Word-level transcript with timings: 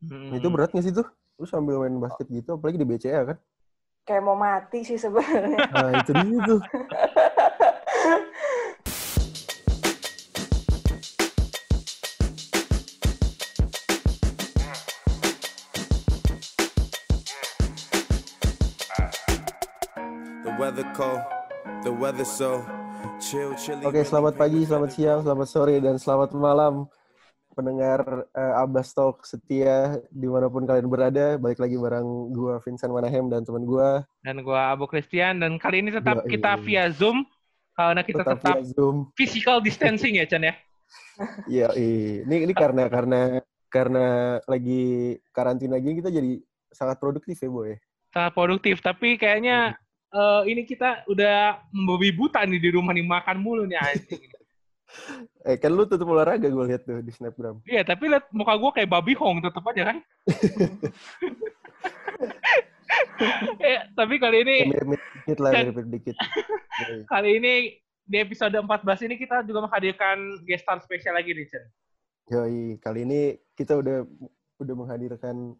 Hmm. 0.00 0.32
Itu 0.32 0.48
berat 0.48 0.72
nggak 0.72 0.84
sih 0.88 0.96
tuh? 0.96 1.04
Lu 1.36 1.44
sambil 1.44 1.76
main 1.76 1.92
basket 2.00 2.24
gitu, 2.32 2.56
apalagi 2.56 2.80
di 2.80 2.88
BCA 2.88 3.20
kan? 3.28 3.36
Kayak 4.08 4.24
mau 4.24 4.32
mati 4.32 4.80
sih 4.80 4.96
sebenarnya. 4.96 5.60
Nah 5.76 5.92
itu 6.00 6.12
dia 6.16 6.38
tuh. 6.48 6.60
The 20.40 20.52
weather 20.56 20.88
cold, 20.96 21.20
the 21.84 21.92
weather 21.92 22.24
so 22.24 22.64
chill, 23.20 23.52
chilly. 23.60 23.84
Oke, 23.84 24.00
selamat 24.00 24.40
pagi, 24.40 24.64
selamat 24.64 24.90
siang, 24.96 25.20
selamat 25.20 25.48
sore, 25.52 25.76
dan 25.76 26.00
selamat 26.00 26.32
malam 26.32 26.88
pendengar 27.54 28.26
eh, 28.32 28.54
Abbas 28.62 28.94
Talk 28.94 29.26
setia 29.26 29.98
di 30.10 30.26
mana 30.30 30.46
pun 30.46 30.64
kalian 30.64 30.88
berada. 30.88 31.36
Balik 31.36 31.60
lagi 31.60 31.76
bareng 31.76 32.08
gua 32.32 32.62
Vincent 32.62 32.92
Manahem 32.92 33.26
dan 33.28 33.42
teman 33.42 33.66
gua 33.66 34.06
Dan 34.22 34.42
gua 34.46 34.72
Abu 34.72 34.86
Christian 34.86 35.42
dan 35.42 35.58
kali 35.58 35.82
ini 35.82 35.90
tetap 35.90 36.24
Yoi. 36.24 36.30
kita 36.30 36.56
via 36.62 36.88
Zoom 36.90 37.26
karena 37.74 38.02
kita 38.04 38.22
tetap 38.22 38.38
tetap, 38.40 38.56
via 38.58 38.62
Zoom. 38.66 38.96
physical 39.14 39.58
distancing 39.62 40.18
ya 40.18 40.26
Chan 40.26 40.42
ya. 40.42 40.54
Iya, 41.46 41.68
ini 41.76 42.48
ini 42.48 42.52
karena 42.56 42.88
karena 42.88 43.44
karena 43.70 44.40
lagi 44.48 45.14
karantina 45.30 45.78
gini 45.78 46.00
kita 46.00 46.10
jadi 46.10 46.40
sangat 46.72 46.96
produktif 46.98 47.36
ya, 47.38 47.50
Boy. 47.52 47.76
Sangat 48.10 48.32
produktif 48.34 48.80
tapi 48.82 49.20
kayaknya 49.20 49.76
eh, 50.10 50.42
ini 50.48 50.64
kita 50.64 51.06
udah 51.06 51.60
membabi 51.70 52.10
buta 52.16 52.42
nih 52.42 52.58
di 52.58 52.70
rumah 52.72 52.96
nih 52.96 53.06
makan 53.06 53.36
mulu 53.38 53.68
nih 53.68 53.78
anjing. 53.78 54.39
Eh, 55.46 55.56
kan 55.56 55.72
lu 55.72 55.86
tetap 55.88 56.04
olahraga 56.04 56.50
gue 56.50 56.64
lihat 56.68 56.84
tuh 56.84 57.00
di 57.00 57.12
Snapgram. 57.14 57.62
Iya, 57.64 57.86
tapi 57.86 58.10
liat 58.12 58.28
muka 58.34 58.52
gua 58.60 58.70
kayak 58.74 58.90
babi 58.92 59.16
hong 59.16 59.40
tetep 59.40 59.64
aja 59.64 59.82
kan. 59.88 59.96
eh, 63.60 63.78
tapi 63.94 64.14
kali 64.20 64.42
ini 64.44 64.56
Ya, 64.66 64.68
mirip-mirip 64.68 65.04
dikit 65.14 65.38
lah, 65.40 65.50
Chan. 65.52 65.64
mirip 65.72 65.88
dikit. 65.88 66.16
Kali 67.12 67.30
ini 67.36 67.52
di 68.04 68.16
episode 68.18 68.56
14 68.56 69.06
ini 69.06 69.14
kita 69.20 69.44
juga 69.46 69.68
menghadirkan 69.68 70.16
guest 70.48 70.64
star 70.66 70.78
spesial 70.82 71.14
lagi 71.14 71.36
nih, 71.36 71.46
Chen. 71.46 71.64
Yoi, 72.30 72.78
kali 72.78 73.02
ini 73.02 73.20
kita 73.58 73.74
udah 73.78 74.06
udah 74.62 74.74
menghadirkan 74.74 75.54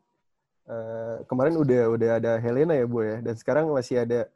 eh, 0.70 1.16
kemarin 1.26 1.58
udah 1.58 1.82
udah 1.94 2.10
ada 2.22 2.32
Helena 2.38 2.74
ya, 2.78 2.86
Boy 2.86 3.06
ya. 3.06 3.18
Dan 3.22 3.34
sekarang 3.38 3.70
masih 3.70 4.02
ada 4.02 4.26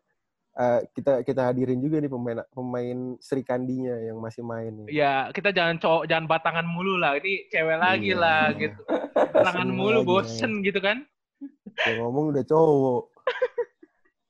eh, 0.54 0.80
kita 0.90 1.22
kita 1.22 1.50
hadirin 1.50 1.78
juga 1.78 1.98
nih 1.98 2.06
pemain 2.06 2.38
pemain 2.48 2.98
Sri 3.18 3.42
Kandinya 3.42 3.94
yang 3.98 4.18
masih 4.18 4.42
main 4.42 4.70
nih. 4.84 4.94
Ya, 4.94 5.14
kita 5.30 5.50
jangan 5.50 5.76
cowok, 5.76 6.06
jangan 6.06 6.26
batangan 6.26 6.62
mulu 6.62 6.94
lah. 6.96 7.18
Ini 7.18 7.48
cewek 7.48 7.78
lagi 7.78 8.10
Iya. 8.10 8.22
lah 8.22 8.42
gitu. 8.54 8.80
Batangan 9.14 9.66
Semua 9.66 9.78
mulu 9.78 10.00
lagi, 10.00 10.08
bosen 10.08 10.52
gitu 10.62 10.78
kan. 10.78 11.02
Yang 11.82 11.96
ngomong 12.00 12.24
udah 12.30 12.44
cowok. 12.44 13.02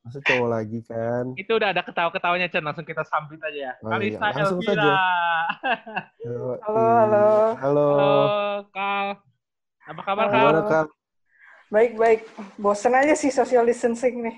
Masa 0.01 0.21
cowok 0.21 0.49
lagi 0.51 0.79
kan? 0.85 1.25
Itu 1.33 1.57
udah 1.57 1.73
ada 1.73 1.81
ketawa-ketawanya, 1.81 2.49
Chen. 2.49 2.61
Langsung 2.61 2.85
kita 2.85 3.01
sambit 3.05 3.41
aja 3.41 3.57
ya. 3.57 3.73
Oh, 3.81 3.89
Kalista 3.89 4.21
iya. 4.21 4.33
Langsung 4.37 4.61
Elvira. 4.61 4.77
saja. 4.77 4.93
Halo, 6.21 6.49
halo. 6.61 7.25
Halo. 7.57 7.89
Halo, 7.97 8.19
Kal. 8.69 9.07
Apa 9.85 10.01
kabar, 10.05 10.27
Kal? 10.29 10.45
Kak? 10.65 10.87
Baik, 11.69 11.93
baik. 11.97 12.21
Bosen 12.57 12.93
aja 12.93 13.13
sih 13.13 13.29
social 13.29 13.65
distancing 13.65 14.21
nih. 14.21 14.37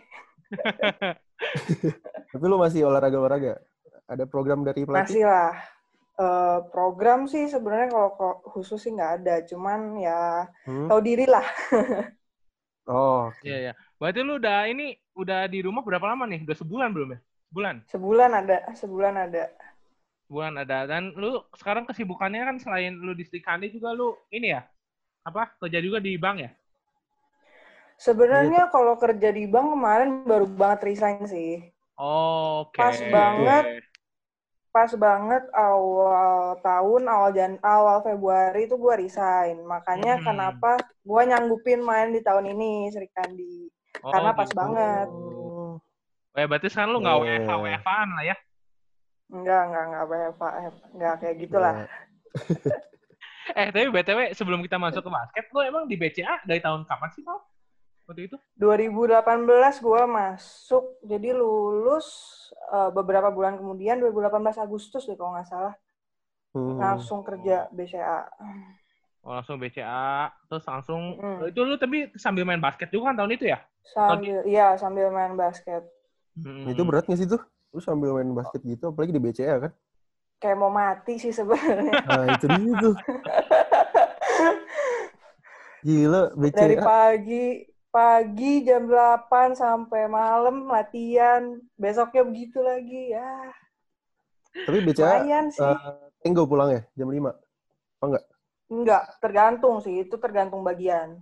Tapi 2.33 2.44
lu 2.47 2.56
masih 2.61 2.86
olahraga-olahraga? 2.86 3.61
Ada 4.06 4.25
program 4.28 4.62
dari 4.62 4.86
pelatih? 4.86 5.03
Masih 5.03 5.25
lah. 5.27 5.53
Eh, 6.16 6.58
program 6.72 7.28
sih 7.28 7.44
sebenarnya 7.44 7.92
kalau 7.92 8.11
khusus 8.56 8.80
sih 8.80 8.92
nggak 8.94 9.12
ada. 9.20 9.34
Cuman 9.44 10.00
ya 10.00 10.48
Hmm? 10.64 10.88
tahu 10.88 11.00
diri 11.05 11.27
lah. 11.28 11.44
Oh, 12.86 13.28
oke. 13.34 13.42
Iya, 13.42 13.56
iya. 13.58 13.72
Berarti 13.98 14.20
lu 14.22 14.38
udah 14.38 14.58
ini 14.70 14.94
udah 15.19 15.50
di 15.50 15.58
rumah 15.61 15.83
berapa 15.83 16.06
lama 16.06 16.25
nih? 16.30 16.47
Udah 16.47 16.56
sebulan 16.56 16.91
belum 16.94 17.08
ya? 17.14 17.19
Sebulan. 17.50 17.77
Sebulan 17.91 18.31
ada, 18.33 18.56
sebulan 18.78 19.14
ada. 19.26 19.44
Sebulan 20.31 20.54
ada. 20.62 20.78
Dan 20.87 21.03
lu 21.19 21.43
sekarang 21.59 21.84
kesibukannya 21.87 22.43
kan 22.47 22.56
selain 22.62 22.94
lu 22.94 23.12
di 23.12 23.26
Sri 23.26 23.43
Kandi 23.43 23.75
juga 23.75 23.91
lu 23.91 24.15
ini 24.31 24.54
ya? 24.54 24.62
Apa? 25.26 25.59
Kerja 25.59 25.82
juga 25.82 25.99
di 25.99 26.15
bank 26.15 26.37
ya? 26.43 26.50
Sebenarnya 27.96 28.68
kalau 28.68 28.94
kerja 28.96 29.32
di 29.32 29.48
bank 29.48 29.72
kemarin 29.72 30.10
baru 30.22 30.46
banget 30.46 30.80
resign 30.84 31.24
sih. 31.24 31.64
Oh, 31.96 32.68
Oke. 32.68 32.76
Pas 32.76 32.96
banget. 33.08 33.64
Pas 34.68 34.92
banget 34.92 35.40
awal 35.56 36.60
tahun, 36.60 37.02
awal 37.08 37.30
jan 37.32 37.56
awal 37.64 38.04
Februari 38.04 38.68
itu 38.68 38.76
gua 38.76 39.00
resign. 39.00 39.64
Makanya 39.64 40.20
Hmm. 40.20 40.24
kenapa 40.28 40.76
gua 41.00 41.24
nyanggupin 41.24 41.80
main 41.80 42.12
di 42.12 42.20
tahun 42.20 42.52
ini 42.52 42.92
Sri 42.92 43.08
Kandi. 43.08 43.72
Oh, 44.04 44.12
Karena 44.12 44.36
pas 44.36 44.44
gitu. 44.44 44.60
banget. 44.60 45.08
Oh. 45.08 45.80
Ya, 46.36 46.44
berarti 46.44 46.68
sekarang 46.68 46.92
lu 46.92 47.00
nggak 47.00 47.16
Oh. 47.16 47.24
WFH 47.24 47.50
WFH-an 47.56 48.08
lah 48.12 48.24
ya? 48.28 48.36
Enggak, 49.26 49.62
enggak, 49.66 49.84
enggak 49.88 50.04
WFA, 50.04 50.48
enggak 50.92 51.14
kayak 51.18 51.36
gitulah. 51.40 51.74
Ya. 51.74 51.86
Eh, 53.54 53.70
tapi 53.70 53.86
BTW 53.88 54.34
sebelum 54.34 54.58
kita 54.58 54.74
masuk 54.74 55.06
ke 55.06 55.10
basket, 55.10 55.46
lu 55.54 55.62
emang 55.62 55.86
di 55.86 55.94
BCA 55.94 56.42
dari 56.42 56.58
tahun 56.58 56.82
kapan 56.82 57.14
sih, 57.14 57.22
Kal? 57.22 57.38
Waktu 58.06 58.31
itu? 58.31 58.37
2018 58.56 59.83
gua 59.83 60.06
masuk, 60.06 61.03
jadi 61.03 61.34
lulus 61.34 62.06
eh, 62.71 62.91
beberapa 62.94 63.34
bulan 63.34 63.59
kemudian 63.59 63.99
2018 63.99 64.62
Agustus 64.62 65.03
deh 65.05 65.19
kalau 65.19 65.34
nggak 65.34 65.50
salah 65.50 65.75
Hmm. 66.56 66.81
langsung 66.81 67.21
kerja 67.21 67.69
BCA. 67.69 68.33
Oh, 69.21 69.37
langsung 69.37 69.61
BCA, 69.61 70.33
terus 70.49 70.65
langsung 70.65 71.21
Mm. 71.21 71.53
itu 71.53 71.61
lu 71.67 71.77
tapi 71.77 72.09
sambil 72.17 72.49
main 72.49 72.62
basket 72.62 72.89
juga 72.89 73.12
kan 73.12 73.21
tahun 73.21 73.37
itu 73.37 73.44
ya? 73.53 73.61
Sambil, 73.93 74.41
iya 74.49 74.73
sambil 74.81 75.12
main 75.12 75.37
basket. 75.37 75.84
Hmm. 76.38 76.65
Itu 76.71 76.87
berat 76.88 77.05
nggak 77.11 77.21
sih 77.21 77.28
tuh? 77.28 77.43
Lu 77.77 77.81
sambil 77.84 78.17
main 78.17 78.33
basket 78.33 78.65
gitu, 78.65 78.88
apalagi 78.88 79.12
di 79.12 79.21
BCA 79.21 79.69
kan? 79.69 79.73
Kayak 80.41 80.56
mau 80.56 80.73
mati 80.73 81.21
sih 81.21 81.34
sebenarnya. 81.34 82.00
Nah 82.09 82.25
itu 82.33 82.47
dia 82.49 82.73
tuh. 82.81 82.97
Gila, 85.87 86.23
BCA. 86.41 86.56
Dari 86.56 86.77
pagi 86.81 87.44
pagi 87.96 88.60
jam 88.60 88.84
8 88.84 89.56
sampai 89.56 90.04
malam 90.04 90.68
latihan, 90.68 91.56
besoknya 91.80 92.28
begitu 92.28 92.60
lagi 92.60 93.16
ya. 93.16 93.32
Tapi 94.68 94.84
BCA 94.84 95.24
sih. 95.48 95.64
eh, 95.64 95.80
Tenggo 96.20 96.44
pulang 96.44 96.76
ya, 96.76 96.84
jam 96.92 97.08
5. 97.08 97.32
Enggak, 98.68 99.16
tergantung 99.24 99.80
sih, 99.80 100.04
itu 100.04 100.20
tergantung 100.20 100.60
bagian. 100.60 101.16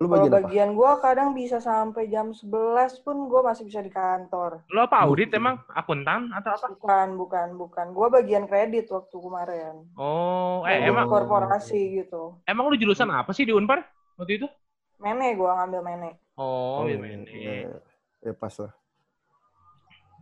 Lu 0.00 0.08
Kalau 0.08 0.16
bagian 0.16 0.32
apa? 0.32 0.38
bagian 0.40 0.70
gua 0.72 0.92
kadang 0.96 1.36
bisa 1.36 1.60
sampai 1.60 2.08
jam 2.08 2.32
11 2.32 3.04
pun 3.04 3.28
gua 3.28 3.52
masih 3.52 3.68
bisa 3.68 3.84
di 3.84 3.92
kantor. 3.92 4.64
Lu 4.72 4.80
apa 4.80 4.96
audit 5.04 5.28
emang? 5.36 5.60
Akuntan 5.76 6.32
atau 6.32 6.56
apa? 6.56 6.72
Bukan, 6.72 7.20
bukan, 7.20 7.48
bukan. 7.54 7.86
Gua 7.92 8.08
bagian 8.08 8.48
kredit 8.48 8.88
waktu 8.88 9.12
kemarin. 9.12 9.84
Oh, 10.00 10.64
eh 10.64 10.88
emang 10.88 11.04
korporasi 11.06 12.00
gitu. 12.02 12.40
emang 12.48 12.72
lu 12.72 12.80
jurusan 12.80 13.12
apa 13.12 13.30
sih 13.36 13.44
di 13.44 13.52
Unpar 13.52 13.84
waktu 14.16 14.40
itu? 14.40 14.48
Mene 15.00 15.32
gua 15.34 15.50
ngambil 15.58 15.80
mene. 15.82 16.10
Oh, 16.36 16.84
Oh, 16.84 16.88
iya, 16.88 16.96
iya, 17.00 17.16
iya. 17.26 17.52
iya. 17.66 17.78
Ya 18.20 18.32
pas 18.32 18.52
lah. 18.56 18.72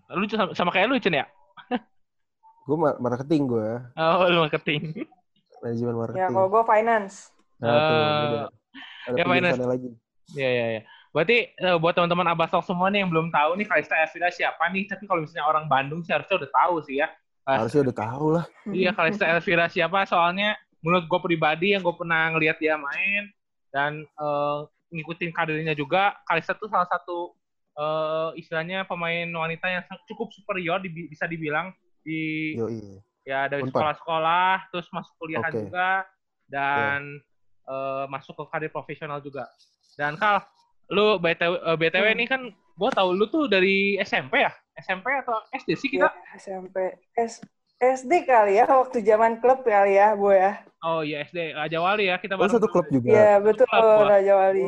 Lu 0.09 0.25
sama, 0.27 0.51
sama 0.55 0.71
kayak 0.71 0.87
lu, 0.89 0.97
Cen 0.99 1.15
ya? 1.15 1.27
Gue 2.69 2.77
marketing 2.77 3.43
gue, 3.49 3.69
Oh, 3.97 4.29
lu 4.29 4.45
marketing. 4.45 4.83
manajemen 5.65 5.95
marketing. 5.97 6.21
Ya 6.21 6.29
kalau 6.31 6.49
gua 6.49 6.63
finance. 6.63 7.35
Nah, 7.59 7.73
tuh, 7.73 7.97
Eh, 7.97 8.21
beda. 8.23 8.39
Ada 9.09 9.17
ya, 9.17 9.25
finance. 9.27 9.59
lagi. 9.59 9.89
Iya, 10.37 10.49
iya, 10.49 10.67
iya. 10.77 10.83
Berarti 11.09 11.37
eh, 11.51 11.77
buat 11.81 11.97
teman-teman 11.97 12.29
Abasok 12.31 12.63
semua 12.63 12.93
nih 12.93 13.03
yang 13.03 13.11
belum 13.11 13.33
tahu 13.33 13.57
nih 13.57 13.67
Kalista 13.67 13.97
Elvira 13.97 14.29
siapa 14.29 14.69
nih, 14.69 14.85
tapi 14.87 15.09
kalau 15.09 15.25
misalnya 15.25 15.49
orang 15.49 15.65
Bandung 15.67 16.05
sih 16.05 16.13
harusnya 16.13 16.45
udah 16.45 16.51
tahu 16.53 16.75
sih 16.85 17.01
ya. 17.01 17.09
Harusnya 17.49 17.81
udah 17.89 17.97
tahu 17.97 18.27
lah. 18.37 18.45
Iya, 18.69 18.91
Kalista 18.93 19.25
Elvira 19.27 19.67
siapa? 19.67 20.05
Soalnya 20.05 20.53
menurut 20.85 21.09
gue 21.09 21.21
pribadi 21.25 21.73
yang 21.73 21.81
gue 21.81 21.95
pernah 21.97 22.29
ngelihat 22.31 22.61
dia 22.61 22.77
main 22.77 23.33
dan 23.69 24.05
eh, 24.05 24.59
ngikutin 24.89 25.31
karirnya 25.31 25.77
juga, 25.77 26.17
Kalista 26.25 26.57
tuh 26.57 26.69
salah 26.69 26.89
satu 26.89 27.37
eh, 27.77 28.31
istilahnya 28.41 28.83
pemain 28.85 29.29
wanita 29.29 29.67
yang 29.69 29.85
cukup 30.07 30.33
superior 30.33 30.81
di- 30.81 31.07
bisa 31.07 31.25
dibilang 31.25 31.71
di 32.01 32.55
Yoi. 32.57 32.99
ya 33.23 33.47
dari 33.47 33.63
sekolah-sekolah, 33.65 34.73
terus 34.73 34.89
masuk 34.89 35.13
kuliahan 35.17 35.53
Oke. 35.53 35.61
juga 35.69 36.09
dan 36.49 37.21
eh, 37.69 38.05
masuk 38.09 38.33
ke 38.33 38.45
karir 38.49 38.73
profesional 38.73 39.21
juga. 39.21 39.45
Dan 39.95 40.17
Kal, 40.17 40.41
lu 40.89 41.21
BTW, 41.21 41.53
eh, 41.61 41.77
BTW 41.77 42.07
Hmm. 42.09 42.17
ini 42.17 42.25
kan 42.25 42.41
gue 42.49 42.91
tahu 42.95 43.13
lu 43.13 43.29
tuh 43.29 43.45
dari 43.45 44.01
SMP 44.01 44.41
ya? 44.41 44.53
SMP 44.79 45.11
atau 45.11 45.37
SD 45.53 45.71
sih 45.75 45.91
kita? 45.91 46.07
Ya, 46.07 46.13
SMP. 46.39 46.77
S 47.19 47.43
SD 47.79 48.27
kali 48.27 48.59
ya, 48.59 48.67
waktu 48.67 48.99
zaman 49.01 49.39
klub 49.39 49.63
kali 49.63 49.95
ya, 49.95 50.19
Bu 50.19 50.35
ya. 50.35 50.59
Oh 50.79 51.03
iya 51.03 51.23
SD 51.23 51.55
Raja 51.55 51.79
Wali 51.79 52.07
ya 52.07 52.19
kita 52.19 52.35
Oh, 52.35 52.43
bareng 52.43 52.55
satu 52.55 52.67
klub 52.67 52.87
juga. 52.87 53.11
Iya, 53.11 53.39
betul, 53.39 53.67
Klub. 53.67 54.07
Raja 54.07 54.33
Wali. 54.35 54.67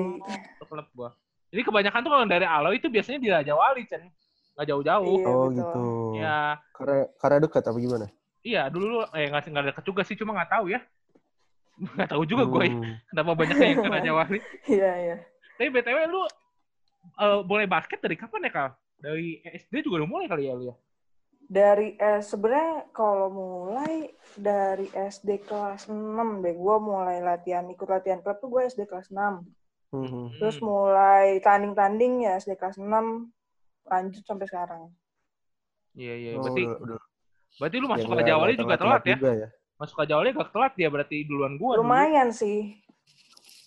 Satu 0.59 0.67
klub 0.67 0.87
gua. 0.91 1.11
Jadi 1.51 1.63
kebanyakan 1.63 2.01
tuh 2.03 2.11
kalau 2.11 2.27
dari 2.27 2.47
Alo 2.47 2.71
itu 2.71 2.87
biasanya 2.87 3.19
di 3.19 3.31
Raja 3.31 3.53
Wali, 3.55 3.83
Chen. 3.87 4.07
Nggak 4.55 4.67
jauh-jauh. 4.71 5.07
Iya, 5.07 5.27
Oh 5.27 5.47
betul. 5.47 5.55
gitu. 5.59 5.83
Ya, 6.19 6.39
Karena 6.71 6.99
karena 7.19 7.37
dekat 7.43 7.63
apa 7.67 7.79
gimana? 7.79 8.07
iya 8.41 8.73
dulu 8.73 8.87
lu- 8.89 9.11
eh 9.13 9.29
nggak 9.29 9.53
nggak 9.53 9.65
deket 9.69 9.85
juga 9.85 10.03
sih, 10.03 10.17
cuma 10.17 10.33
nggak 10.33 10.51
tahu 10.51 10.65
ya. 10.71 10.81
Gak 11.99 12.11
tahu 12.13 12.23
juga 12.29 12.45
gue 12.45 12.67
Hmm. 12.71 12.95
kenapa 13.09 13.31
banyaknya 13.35 13.67
yang 13.73 13.81
ke 13.81 13.91
Raja 13.95 14.11
Wali. 14.13 14.39
Iya, 14.67 14.91
iya. 14.99 15.17
Tapi 15.59 15.69
BTW 15.69 15.99
lu 16.07 16.23
eh, 17.19 17.41
boleh 17.43 17.67
basket 17.67 17.99
dari 17.99 18.15
kapan 18.15 18.47
ya, 18.47 18.51
Kal? 18.51 18.69
Dari 19.01 19.41
SD 19.47 19.83
juga 19.83 20.03
udah 20.05 20.09
mulai 20.11 20.27
kali 20.29 20.47
ya 20.47 20.55
lu 20.55 20.71
ya? 20.71 20.77
Dari 21.51 21.99
eh, 21.99 22.23
sebenarnya 22.23 22.95
kalau 22.95 23.27
mulai 23.27 24.15
dari 24.39 24.87
SD 24.87 25.43
kelas 25.43 25.91
6 25.91 26.47
deh, 26.47 26.55
gue 26.55 26.77
mulai 26.79 27.19
latihan, 27.19 27.67
ikut 27.67 27.91
latihan 27.91 28.23
klub 28.23 28.39
tuh 28.39 28.55
gue 28.55 28.63
SD 28.71 28.87
kelas 28.87 29.11
6. 29.11 29.43
Hmm. 29.91 30.31
Terus 30.39 30.63
mulai 30.63 31.43
tanding-tanding 31.43 32.23
ya 32.23 32.39
SD 32.39 32.55
kelas 32.55 32.79
6, 32.79 32.87
lanjut 33.83 34.23
sampai 34.23 34.47
sekarang. 34.47 34.95
Iya, 35.99 36.15
iya. 36.15 36.31
Oh, 36.39 36.47
Berarti 36.47 36.63
udah, 36.71 36.99
berarti 37.59 37.77
lu 37.83 37.87
masuk 37.91 38.07
Ya, 38.07 38.15
ke 38.15 38.15
nggak 38.15 38.59
juga 38.63 38.77
telat 38.79 39.03
ya? 39.03 39.17
juga 39.19 39.33
ya. 39.35 39.49
Masuk 39.75 39.95
ke 39.97 40.03
Raja 40.07 40.15
Wali 40.21 40.31
gak 40.37 40.51
telat 40.55 40.73
ya 40.79 40.89
berarti 40.93 41.17
duluan 41.27 41.59
gua. 41.59 41.75
dulu. 41.75 41.83
Lumayan 41.83 42.29
sih. 42.31 42.79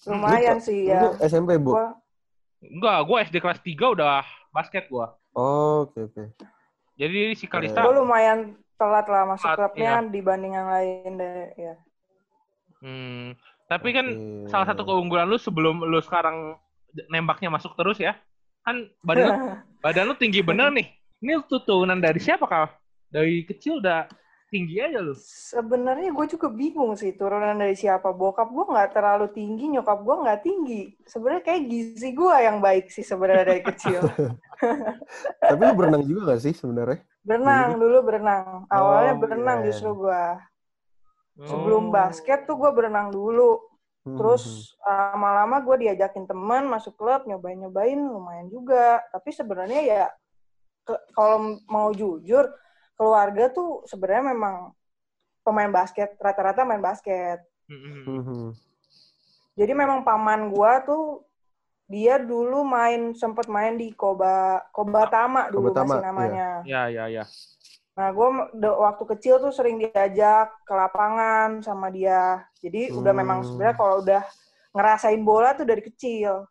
Lumayan 0.07 0.61
sih 0.63 0.87
Lu 0.87 0.93
ya. 0.93 1.19
SMP, 1.19 1.59
Bu? 1.59 1.75
Gua 1.75 1.99
Enggak, 2.63 2.97
gua 3.03 3.17
SD 3.27 3.35
kelas 3.43 3.59
3 3.59 3.91
udah 3.91 4.23
basket 4.55 4.87
gua. 4.87 5.19
Oh, 5.35 5.83
oke, 5.89 5.99
oke. 6.07 6.23
Jadi 6.93 7.33
si 7.33 7.45
Kalista 7.49 7.81
gue 7.81 7.95
lumayan 7.97 8.53
telat 8.77 9.05
lah 9.09 9.23
masuk 9.25 9.47
Telat, 9.49 9.57
klubnya 9.57 9.91
iya. 9.97 10.09
dibanding 10.09 10.53
yang 10.53 10.67
lain 10.69 11.11
deh 11.17 11.49
ya. 11.57 11.75
Hmm, 12.83 13.33
tapi 13.65 13.95
kan 13.95 14.05
Oke. 14.11 14.51
salah 14.51 14.67
satu 14.67 14.83
keunggulan 14.83 15.25
lu 15.25 15.39
sebelum 15.39 15.87
lu 15.87 15.99
sekarang 16.03 16.59
nembaknya 17.09 17.49
masuk 17.49 17.73
terus 17.73 17.97
ya. 17.97 18.13
Kan 18.61 18.91
badan 19.01 19.25
lu, 19.25 19.33
badan 19.83 20.05
lu 20.11 20.15
tinggi 20.19 20.45
bener 20.45 20.69
nih. 20.69 20.87
Ini 21.23 21.39
turunan 21.47 22.03
dari 22.03 22.19
siapa, 22.19 22.43
Kal? 22.45 22.67
Dari 23.07 23.47
kecil 23.47 23.79
udah 23.79 24.05
tinggi 24.51 24.77
aja 24.77 24.99
lu. 25.01 25.15
Sebenarnya 25.17 26.13
gue 26.13 26.25
juga 26.29 26.51
bingung 26.51 26.93
sih 26.99 27.15
turunan 27.15 27.55
dari 27.55 27.73
siapa. 27.73 28.11
Bokap 28.11 28.51
gue 28.51 28.65
nggak 28.69 28.91
terlalu 28.93 29.31
tinggi, 29.31 29.71
nyokap 29.71 30.03
gue 30.03 30.15
nggak 30.27 30.41
tinggi. 30.43 30.81
Sebenarnya 31.07 31.41
kayak 31.47 31.61
gizi 31.71 32.09
gue 32.11 32.35
yang 32.37 32.59
baik 32.59 32.91
sih 32.91 33.01
sebenarnya 33.01 33.45
dari 33.49 33.63
kecil. 33.63 34.03
Tapi 35.41 35.61
lu 35.63 35.73
berenang 35.75 36.03
juga 36.05 36.33
gak 36.33 36.41
sih 36.41 36.53
sebenarnya? 36.53 37.01
Berenang 37.23 37.79
dulu 37.79 37.97
berenang. 38.03 38.67
Awalnya 38.67 39.13
Oh, 39.15 39.19
berenang 39.19 39.59
keren. 39.63 39.67
justru 39.71 39.89
gue. 39.95 40.23
Oh. 41.39 41.47
Sebelum 41.49 41.89
basket 41.89 42.45
tuh 42.45 42.55
gue 42.59 42.71
berenang 42.75 43.09
dulu. 43.09 43.57
Hmm, 44.03 44.19
Terus 44.19 44.75
lama-lama 44.83 45.63
gue 45.63 45.87
diajakin 45.87 46.27
teman 46.27 46.67
masuk 46.67 46.99
klub 46.99 47.23
nyobain-nyobain 47.23 47.95
lumayan 47.95 48.51
juga. 48.51 48.99
Tapi 49.09 49.31
sebenarnya 49.31 49.81
ya 49.81 50.03
kalau 51.15 51.55
mau 51.71 51.89
jujur 51.95 52.51
keluarga 52.99 53.47
tuh 53.49 53.87
sebenarnya 53.87 54.35
memang 54.35 54.55
pemain 55.43 55.71
basket 55.71 56.19
rata-rata 56.19 56.67
main 56.67 56.83
basket. 56.83 57.39
Hmm, 57.71 57.79
hmm, 57.79 58.21
hmm. 58.27 58.49
Jadi 59.55 59.71
memang 59.71 60.03
paman 60.03 60.51
gua 60.51 60.83
tuh 60.83 61.23
dia 61.83 62.15
dulu 62.17 62.63
main 62.63 63.11
sempet 63.13 63.45
main 63.51 63.75
di 63.75 63.91
Koba 63.91 64.63
Koba 64.71 65.05
Tama 65.11 65.51
dulu 65.51 65.69
Koba 65.69 65.83
Tama, 65.83 65.87
masih 65.93 66.05
namanya. 66.05 66.47
Ya, 66.63 66.83
ya, 66.87 67.05
ya. 67.11 67.23
Nah, 67.93 68.09
gue 68.09 68.27
waktu 68.57 69.03
kecil 69.15 69.37
tuh 69.37 69.53
sering 69.53 69.77
diajak 69.77 70.49
ke 70.65 70.73
lapangan 70.73 71.61
sama 71.61 71.93
dia. 71.93 72.41
Jadi 72.57 72.89
udah 72.89 73.13
Hmm. 73.13 73.21
memang 73.21 73.39
sebenarnya 73.45 73.77
kalau 73.77 73.95
udah 74.01 74.23
ngerasain 74.73 75.21
bola 75.21 75.53
tuh 75.53 75.67
dari 75.67 75.85
kecil. 75.85 76.49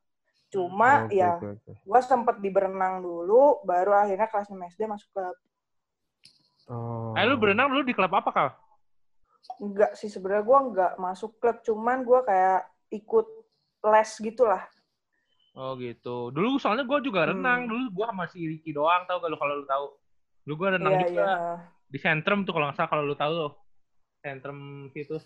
Cuma 0.53 1.09
Oke, 1.09 1.17
ya 1.19 1.35
oke, 1.35 1.49
oke. 1.59 1.73
gue 1.83 2.01
sempet 2.05 2.37
di 2.39 2.53
berenang 2.53 3.01
dulu, 3.03 3.65
baru 3.65 3.97
akhirnya 3.97 4.29
kelas 4.29 4.53
6 4.53 4.61
SD 4.69 4.85
masuk 4.87 5.11
klub. 5.11 5.35
Oh. 6.71 7.17
Eh, 7.19 7.25
lu 7.27 7.41
berenang 7.41 7.73
dulu 7.73 7.83
di 7.83 7.97
klub 7.97 8.13
apa, 8.13 8.31
Kal? 8.31 8.49
Enggak 9.59 9.99
sih 9.99 10.07
sebenarnya 10.07 10.45
gue 10.47 10.59
nggak 10.71 10.93
masuk 10.97 11.41
klub, 11.41 11.59
cuman 11.65 12.07
gue 12.07 12.21
kayak 12.23 12.69
ikut 12.93 13.27
les 13.83 14.11
gitulah. 14.23 14.63
Oh 15.53 15.77
gitu. 15.77 16.33
Dulu 16.33 16.57
soalnya 16.57 16.89
gue 16.89 16.99
juga 17.05 17.29
renang. 17.29 17.67
Hmm. 17.67 17.71
Dulu 17.71 17.83
gue 17.93 18.07
sama 18.09 18.25
si 18.27 18.41
Ricky 18.43 18.73
doang 18.73 19.05
tau 19.05 19.21
gak 19.21 19.29
lu 19.29 19.37
kalau 19.37 19.55
lu 19.61 19.67
tahu. 19.69 19.87
Dulu 20.49 20.55
gue 20.57 20.69
renang 20.81 20.93
Iya 20.97 21.03
juga 21.07 21.23
iya. 21.29 21.37
di 21.87 21.99
Sentrum 22.01 22.43
tuh 22.43 22.53
kalau 22.57 22.67
nggak 22.67 22.77
salah 22.81 22.91
kalau 22.91 23.05
lu 23.05 23.15
tahu 23.15 23.33
tuh. 23.37 23.53
Sentrum 24.19 24.59
situ. 24.91 25.21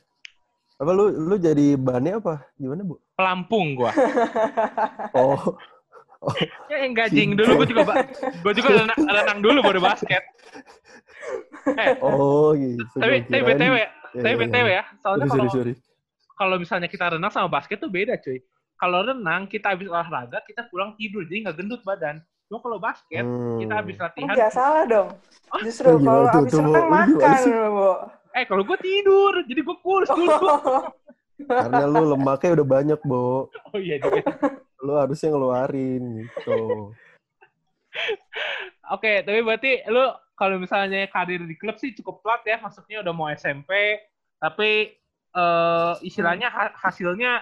Apa 0.76 0.90
lu 0.93 1.08
lu 1.08 1.37
jadi 1.38 1.78
bannya 1.78 2.19
apa? 2.19 2.43
Gimana, 2.58 2.82
Bu? 2.82 2.99
Pelampung 3.14 3.78
gue. 3.78 3.90
Oh. 5.17 5.38
Ya 6.67 6.82
yang 6.82 6.96
gajing 6.96 7.38
dulu 7.38 7.62
gue 7.62 7.70
juga 7.70 8.02
gue 8.19 8.52
juga 8.56 8.70
renang, 8.82 8.99
renang 8.99 9.38
dulu 9.38 9.62
baru 9.62 9.79
basket. 9.79 10.25
Eh, 11.76 11.94
Oh, 12.02 12.50
gitu. 12.56 12.82
tapi 12.99 13.22
Gua 13.22 13.31
tapi 13.31 13.43
btw, 13.46 13.75
Ya, 13.76 13.88
tapi 14.17 14.34
ya, 14.34 14.40
btw 14.43 14.67
ya. 14.67 14.75
ya. 14.75 14.84
Soalnya 14.99 15.26
kalau 15.29 15.44
sorry, 15.46 15.55
sorry. 15.55 15.75
kalau 16.34 16.56
misalnya 16.58 16.88
kita 16.90 17.14
renang 17.14 17.31
sama 17.31 17.46
basket 17.46 17.79
tuh 17.79 17.93
beda 17.93 18.19
cuy. 18.19 18.43
Kalau 18.76 19.00
renang 19.02 19.49
kita 19.49 19.73
habis 19.73 19.88
olahraga 19.88 20.44
kita 20.44 20.69
pulang 20.69 20.93
tidur 20.94 21.25
jadi 21.25 21.49
nggak 21.49 21.56
gendut 21.56 21.81
badan. 21.81 22.20
Cuma 22.46 22.61
kalau 22.61 22.78
basket 22.78 23.25
Hmm. 23.25 23.58
kita 23.58 23.73
habis 23.75 23.96
latihan. 23.96 24.31
Enggak 24.31 24.52
salah 24.52 24.84
dong. 24.84 25.08
Justru 25.64 25.88
Oh, 25.88 25.99
kalau 25.99 26.23
tuh? 26.23 26.38
abis 26.38 26.52
Tuh, 26.52 26.61
Bo. 26.61 26.64
renang 26.69 26.88
makan. 26.88 27.40
Eh 28.37 28.44
kalau 28.44 28.62
gue 28.62 28.78
tidur 28.78 29.32
jadi 29.49 29.61
gue 29.64 29.76
kurus 29.81 30.11
dulu. 30.12 30.37
Karena 31.37 31.84
lu 31.84 32.02
lemaknya 32.12 32.50
udah 32.61 32.67
banyak, 32.67 33.00
Bo. 33.02 33.49
oh 33.73 33.78
iya 33.81 33.96
juga. 33.96 34.20
Lu 34.84 34.93
harusnya 34.94 35.32
ngeluarin 35.32 36.02
gitu. 36.20 36.93
Oke, 38.93 39.25
tapi 39.25 39.40
berarti 39.40 39.82
lu 39.88 40.05
kalau 40.37 40.61
misalnya 40.61 41.08
karir 41.08 41.40
di 41.43 41.56
klub 41.56 41.81
sih 41.81 41.96
cukup 41.96 42.20
telat 42.20 42.43
ya, 42.44 42.56
masuknya 42.61 43.00
udah 43.00 43.14
mau 43.17 43.29
SMP, 43.32 43.72
tapi 44.37 44.93
eh, 45.32 45.94
istilahnya 46.05 46.52
ha- 46.52 46.76
hasilnya 46.76 47.40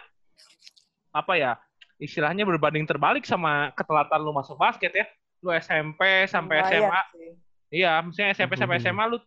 apa 1.15 1.39
ya? 1.39 1.53
Istilahnya 1.97 2.43
berbanding 2.43 2.83
terbalik 2.85 3.23
sama 3.23 3.71
ketelatan 3.73 4.19
lu 4.19 4.35
masuk 4.35 4.59
basket 4.59 4.91
ya. 4.91 5.07
Lu 5.39 5.55
SMP 5.55 6.27
sampai 6.27 6.59
Lumayan 6.59 6.75
SMA, 6.83 7.01
sih. 7.15 7.31
iya, 7.71 7.93
misalnya 8.03 8.35
SMP 8.35 8.59
sampai 8.59 8.77
Mhm. 8.77 8.85
SMA 8.85 9.05
lu 9.07 9.19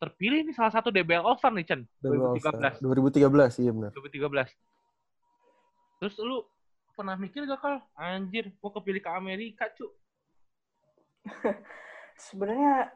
terpilih 0.00 0.40
nih 0.42 0.54
salah 0.56 0.72
satu 0.72 0.88
DBL 0.88 1.20
All 1.20 1.36
Star 1.36 1.52
nih 1.52 1.62
Chen, 1.62 1.84
Double 2.00 2.32
2013. 2.34 2.48
All-Star. 2.48 2.72
2013, 2.80 3.52
iya 3.60 3.70
benar. 3.70 3.90
2013. 3.92 4.48
Terus 6.00 6.14
lu 6.18 6.42
pernah 6.92 7.14
mikir 7.14 7.44
gak 7.44 7.60
kal, 7.60 7.76
anjir, 7.94 8.50
gua 8.58 8.70
kepilih 8.72 8.98
ke 8.98 9.10
Amerika 9.10 9.68
cu? 9.70 9.86
Sebenarnya 12.18 12.90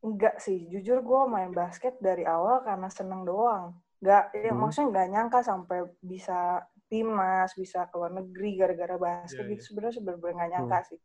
enggak 0.00 0.38
sih. 0.38 0.68
Jujur 0.68 1.00
gue 1.00 1.20
main 1.26 1.50
basket 1.50 1.96
dari 1.98 2.22
awal 2.22 2.62
karena 2.62 2.88
seneng 2.88 3.24
doang. 3.24 3.74
Enggak, 3.98 4.24
ya, 4.32 4.52
Hmm. 4.52 4.60
maksudnya 4.60 4.88
nggak 4.92 5.08
nyangka 5.08 5.40
sampai 5.40 5.78
bisa 5.98 6.62
timnas, 6.86 7.52
bisa 7.58 7.86
keluar 7.90 8.14
negeri 8.14 8.58
gara-gara 8.58 8.96
basket 8.98 9.44
Iya, 9.46 9.50
gitu. 9.56 9.62
Sebenarnya 9.72 10.00
bener-bener 10.02 10.34
nggak 10.38 10.50
nyangka 10.54 10.78
sih. 10.92 10.98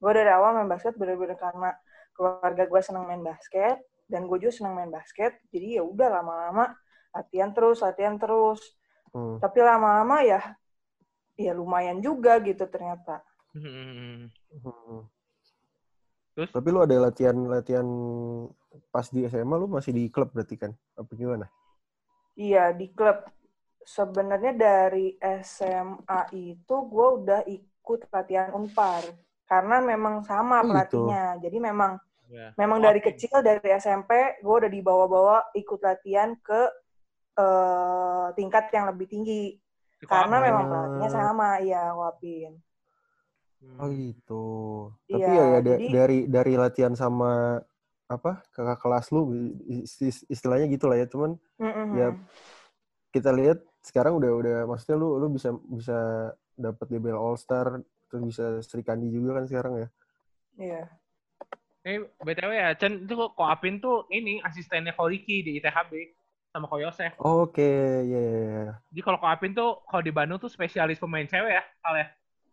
Gue 0.00 0.12
dari 0.16 0.30
awal 0.32 0.56
main 0.56 0.68
basket 0.70 0.94
bener-bener 0.96 1.36
karena 1.38 1.70
keluarga 2.16 2.64
gue 2.66 2.80
seneng 2.80 3.04
main 3.06 3.22
basket 3.22 3.78
dan 4.10 4.26
gue 4.26 4.38
juga 4.42 4.52
seneng 4.52 4.74
main 4.74 4.90
basket. 4.90 5.38
Jadi 5.52 5.78
ya 5.78 5.82
udah 5.86 6.08
lama-lama 6.20 6.74
latihan 7.14 7.50
terus, 7.54 7.82
latihan 7.82 8.16
terus. 8.18 8.60
Hmm. 9.10 9.38
Tapi 9.42 9.58
lama-lama 9.62 10.22
ya, 10.22 10.40
ya 11.38 11.52
lumayan 11.54 11.98
juga 12.02 12.38
gitu 12.42 12.66
ternyata. 12.66 13.22
Hmm. 13.54 14.30
Hmm. 14.62 15.02
Terus? 16.34 16.50
Tapi 16.54 16.68
lu 16.70 16.80
ada 16.80 16.96
latihan-latihan 17.10 17.86
pas 18.94 19.06
di 19.10 19.26
SMA 19.26 19.54
lu 19.58 19.66
masih 19.66 19.90
di 19.90 20.06
klub 20.08 20.30
berarti 20.30 20.54
kan? 20.56 20.72
Apa 20.94 21.10
gimana? 21.18 21.50
Iya, 22.38 22.70
di 22.72 22.88
klub. 22.94 23.26
Sebenarnya 23.80 24.52
dari 24.52 25.16
SMA 25.20 26.20
itu 26.32 26.76
gue 26.86 27.08
udah 27.22 27.40
ikut 27.48 28.00
latihan 28.12 28.52
Unpar. 28.52 29.02
Karena 29.48 29.82
memang 29.82 30.22
sama 30.22 30.62
Oh, 30.62 30.68
gitu. 30.68 30.70
pelatihnya. 30.70 31.40
Jadi 31.42 31.58
memang 31.58 31.92
Ya. 32.30 32.54
memang 32.54 32.78
Oh, 32.78 32.84
dari 32.86 33.02
kecil, 33.02 33.42
dari 33.42 33.74
SMP, 33.74 34.38
gue 34.38 34.54
udah 34.54 34.70
dibawa-bawa 34.70 35.50
ikut 35.58 35.80
latihan 35.82 36.36
ke 36.38 36.70
eh, 37.40 38.26
tingkat 38.36 38.68
yang 38.74 38.90
lebih 38.92 39.08
tinggi. 39.08 39.56
Si 39.96 40.04
Karena 40.04 40.44
memang 40.44 40.66
pelatihnya 40.68 41.08
sama, 41.08 41.56
iya, 41.64 41.88
Wapin. 41.96 42.52
Hmm. 43.64 43.76
Oh 43.80 43.88
gitu. 43.88 44.44
Tapi 45.08 45.20
Iya, 45.24 45.28
ya, 45.32 45.44
ya 45.44 45.58
da- 45.60 45.70
jadi- 45.80 45.88
dari 45.92 46.18
dari 46.28 46.54
latihan 46.60 46.92
sama 46.92 47.60
apa 48.10 48.42
kakak 48.52 48.76
kelas 48.82 49.06
lu 49.14 49.30
is- 49.68 49.96
is- 50.04 50.26
istilahnya 50.28 50.68
gitu 50.68 50.84
lah 50.90 51.00
ya. 51.00 51.06
Cuman 51.08 51.38
Mm-mm. 51.56 51.88
Ya, 51.96 52.08
kita 53.10 53.30
lihat 53.32 53.62
sekarang 53.80 54.16
udah 54.16 54.30
udah 54.30 54.56
maksudnya 54.64 54.96
lu 54.96 55.16
lu 55.16 55.26
bisa 55.28 55.48
bisa 55.66 55.98
dapat 56.54 56.86
DBL 56.86 57.16
All 57.16 57.34
Star 57.34 57.80
terus 58.06 58.22
bisa 58.26 58.44
Sri 58.60 58.82
Kandi 58.82 59.08
juga 59.08 59.40
kan 59.40 59.44
sekarang 59.46 59.72
ya. 59.76 59.88
Iya. 60.56 60.82
Eh, 61.80 61.96
BTW 62.20 62.52
ya, 62.52 62.76
Chen, 62.76 63.08
itu 63.08 63.16
kok 63.16 63.40
Apin 63.40 63.80
tuh 63.80 64.04
ini 64.12 64.36
asistennya 64.40 64.92
Ko 64.92 65.08
Riki 65.08 65.40
di 65.40 65.56
ITHB 65.56 66.12
sama 66.52 66.68
Ko 66.68 66.76
Yosef. 66.76 67.16
Oke, 67.16 67.64
ya 68.04 68.20
ya 68.20 68.40
ya. 68.44 68.64
Jadi 68.92 69.00
kalau 69.00 69.16
Ko 69.16 69.24
Apin 69.24 69.56
tuh, 69.56 69.80
kalau 69.88 70.04
di 70.04 70.12
Bandung 70.12 70.36
tuh 70.36 70.52
spesialis 70.52 71.00
pemain 71.00 71.24
cewek 71.24 71.56
ya, 71.56 71.64
Kal 71.80 71.94
ya? 71.96 72.06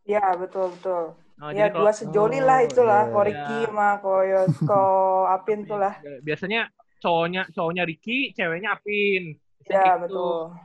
Iya, 0.08 0.26
betul, 0.40 0.72
betul. 0.72 1.04
Nah, 1.36 1.52
ya, 1.52 1.68
dua 1.68 1.92
sejoli 1.92 2.40
lah 2.40 2.64
Oh, 2.64 2.68
itulah. 2.72 3.02
iya. 3.04 3.12
Ko 3.12 3.20
Ricky 3.20 3.58
Iya. 3.60 3.68
sama 3.68 3.88
Ko, 4.00 4.14
Yos- 4.24 4.62
Ko 4.72 4.82
Apin 5.28 5.60
tuh 5.68 5.76
lah. 5.76 5.94
biasanya 6.24 6.72
cowoknya 7.04 7.52
cowoknya 7.52 7.84
Riki, 7.84 8.32
ceweknya 8.32 8.80
Apin. 8.80 9.36
Iya, 9.68 10.00
gitu. 10.08 10.56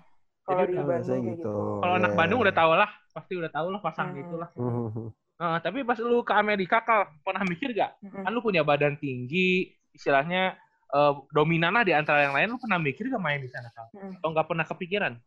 Kalau 0.42 0.64
di 0.66 0.74
Bandung 0.78 1.22
gitu. 1.22 1.38
gitu. 1.38 1.52
Kalau 1.82 1.94
anak 1.98 2.12
ya. 2.12 2.18
Bandung 2.18 2.40
udah 2.42 2.54
tau 2.54 2.72
lah, 2.74 2.90
pasti 3.14 3.32
udah 3.38 3.50
tau 3.50 3.68
lah 3.70 3.80
pasang 3.82 4.10
Hmm. 4.12 4.18
gitu 4.20 4.34
lah. 4.38 4.50
Mhm. 4.58 5.06
Nah, 5.42 5.58
tapi 5.58 5.82
pas 5.82 5.98
lu 5.98 6.22
ke 6.22 6.30
Amerika, 6.38 6.78
Kal, 6.86 7.18
pernah 7.26 7.42
mikir 7.42 7.74
gak? 7.74 7.98
Mm-mm. 7.98 8.22
Kan 8.22 8.30
lu 8.30 8.38
punya 8.38 8.62
badan 8.62 8.94
tinggi, 8.94 9.74
istilahnya 9.90 10.54
eh, 10.92 11.12
dominan 11.34 11.74
lah 11.74 11.82
di 11.82 11.90
antara 11.90 12.22
yang 12.22 12.36
lain, 12.36 12.54
lu 12.54 12.62
pernah 12.62 12.78
mikir 12.78 13.10
gak 13.10 13.18
main 13.18 13.42
di 13.42 13.50
sana, 13.50 13.66
Kal? 13.74 13.90
Mm. 13.90 14.22
Atau 14.22 14.28
nggak 14.30 14.46
pernah 14.46 14.62
kepikiran? 14.62 15.18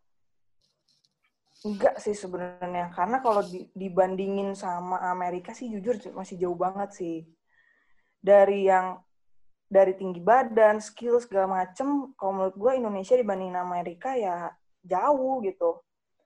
Enggak 1.68 2.00
sih 2.00 2.16
sebenarnya, 2.16 2.94
karena 2.96 3.20
kalau 3.20 3.42
di- 3.44 3.68
dibandingin 3.76 4.56
sama 4.56 5.02
Amerika 5.10 5.52
sih 5.52 5.68
jujur 5.68 6.00
masih 6.16 6.38
jauh 6.40 6.56
banget 6.56 6.96
sih. 6.96 7.28
Dari 8.22 8.70
yang 8.72 9.02
dari 9.68 9.98
tinggi 9.98 10.22
badan, 10.22 10.80
skill 10.80 11.20
segala 11.20 11.66
macem, 11.66 12.14
kalau 12.16 12.32
menurut 12.40 12.56
gue 12.56 12.72
Indonesia 12.78 13.18
dibandingin 13.18 13.58
Amerika 13.58 14.14
ya 14.16 14.54
jauh 14.86 15.42
gitu. 15.44 15.82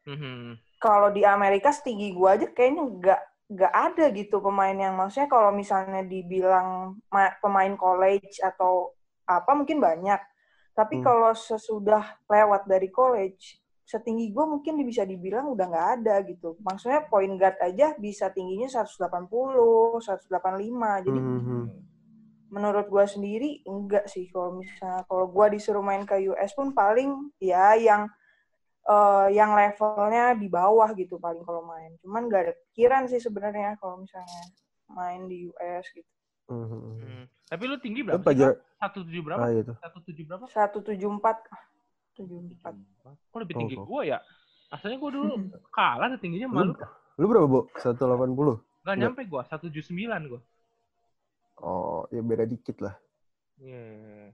Mhm. 0.08 0.58
Kalau 0.80 1.12
di 1.12 1.28
Amerika 1.28 1.70
setinggi 1.76 2.16
gue 2.16 2.30
aja 2.30 2.48
kayaknya 2.56 2.84
nggak 2.88 3.22
nggak 3.50 3.74
ada 3.74 4.06
gitu 4.14 4.38
pemain 4.46 4.78
yang 4.78 4.94
maksudnya 4.96 5.26
kalau 5.28 5.50
misalnya 5.52 6.06
dibilang 6.06 6.96
ma- 7.10 7.36
pemain 7.42 7.74
college 7.76 8.40
atau 8.40 8.94
apa 9.28 9.52
mungkin 9.58 9.82
banyak. 9.82 10.22
Tapi 10.78 11.02
Hmm. 11.02 11.06
kalau 11.06 11.32
sesudah 11.36 12.04
lewat 12.32 12.64
dari 12.70 12.88
college, 12.94 13.60
setinggi 13.84 14.32
gue 14.32 14.46
mungkin 14.48 14.80
bisa 14.86 15.04
dibilang 15.04 15.52
udah 15.52 15.66
nggak 15.68 15.90
ada 16.00 16.16
gitu. 16.24 16.56
Maksudnya 16.64 17.10
point 17.12 17.36
guard 17.36 17.58
aja 17.60 17.98
bisa 18.00 18.30
tingginya 18.32 18.70
180, 18.72 20.00
185. 20.00 21.02
Jadi 21.04 21.20
Mhm. 21.20 21.60
menurut 22.50 22.86
gue 22.90 23.06
sendiri 23.06 23.50
enggak 23.66 24.10
sih 24.10 24.26
kalau 24.34 24.58
misalnya 24.62 25.06
kalau 25.06 25.30
gue 25.30 25.46
disuruh 25.58 25.86
main 25.86 26.02
ke 26.06 26.18
US 26.34 26.54
pun 26.58 26.74
paling 26.74 27.30
ya 27.38 27.78
yang 27.78 28.10
eh, 28.90 29.28
yang 29.38 29.54
levelnya 29.54 30.34
di 30.34 30.50
bawah 30.50 30.90
gitu 30.98 31.22
paling 31.22 31.46
kalau 31.46 31.62
main. 31.64 31.94
Cuman 32.02 32.26
nggak 32.26 32.42
ada 32.50 32.54
pikiran 32.70 33.06
sih 33.06 33.22
sebenarnya 33.22 33.78
kalau 33.78 34.02
misalnya 34.02 34.42
main 34.90 35.30
di 35.30 35.46
US 35.48 35.86
gitu. 35.94 36.10
Mhm. 36.50 36.80
Hmm. 37.06 37.26
Tapi 37.50 37.64
lu 37.70 37.78
tinggi 37.78 38.02
berapa? 38.02 38.26
Satu 38.82 39.06
tujuh 39.06 39.22
berapa? 39.22 39.42
ah 39.46 39.52
itu. 39.54 39.74
Satu 39.78 39.98
tujuh 40.02 40.24
berapa? 40.26 40.46
174 40.50 41.46
74. 42.18 42.74
Kok 43.30 43.38
lebih 43.40 43.54
Oh, 43.56 43.60
tinggi 43.62 43.76
kok. 43.78 43.86
gua 43.86 44.02
ya? 44.06 44.18
Asalnya 44.74 44.98
gua 44.98 45.12
dulu 45.14 45.34
kalah 45.78 46.10
tingginya 46.18 46.50
Lu, 46.50 46.54
malu. 46.54 46.74
lu 47.18 47.26
berapa, 47.30 47.46
Bu? 47.46 47.60
180? 47.78 47.96
Gak 48.00 48.96
Enggak. 48.96 48.96
nyampe 48.98 49.22
gua, 49.30 49.42
179 49.46 50.30
gua. 50.30 50.42
Oh, 51.60 52.08
ya 52.10 52.22
beda 52.24 52.48
dikit 52.48 52.80
lah. 52.80 52.96
Iya. 53.60 54.32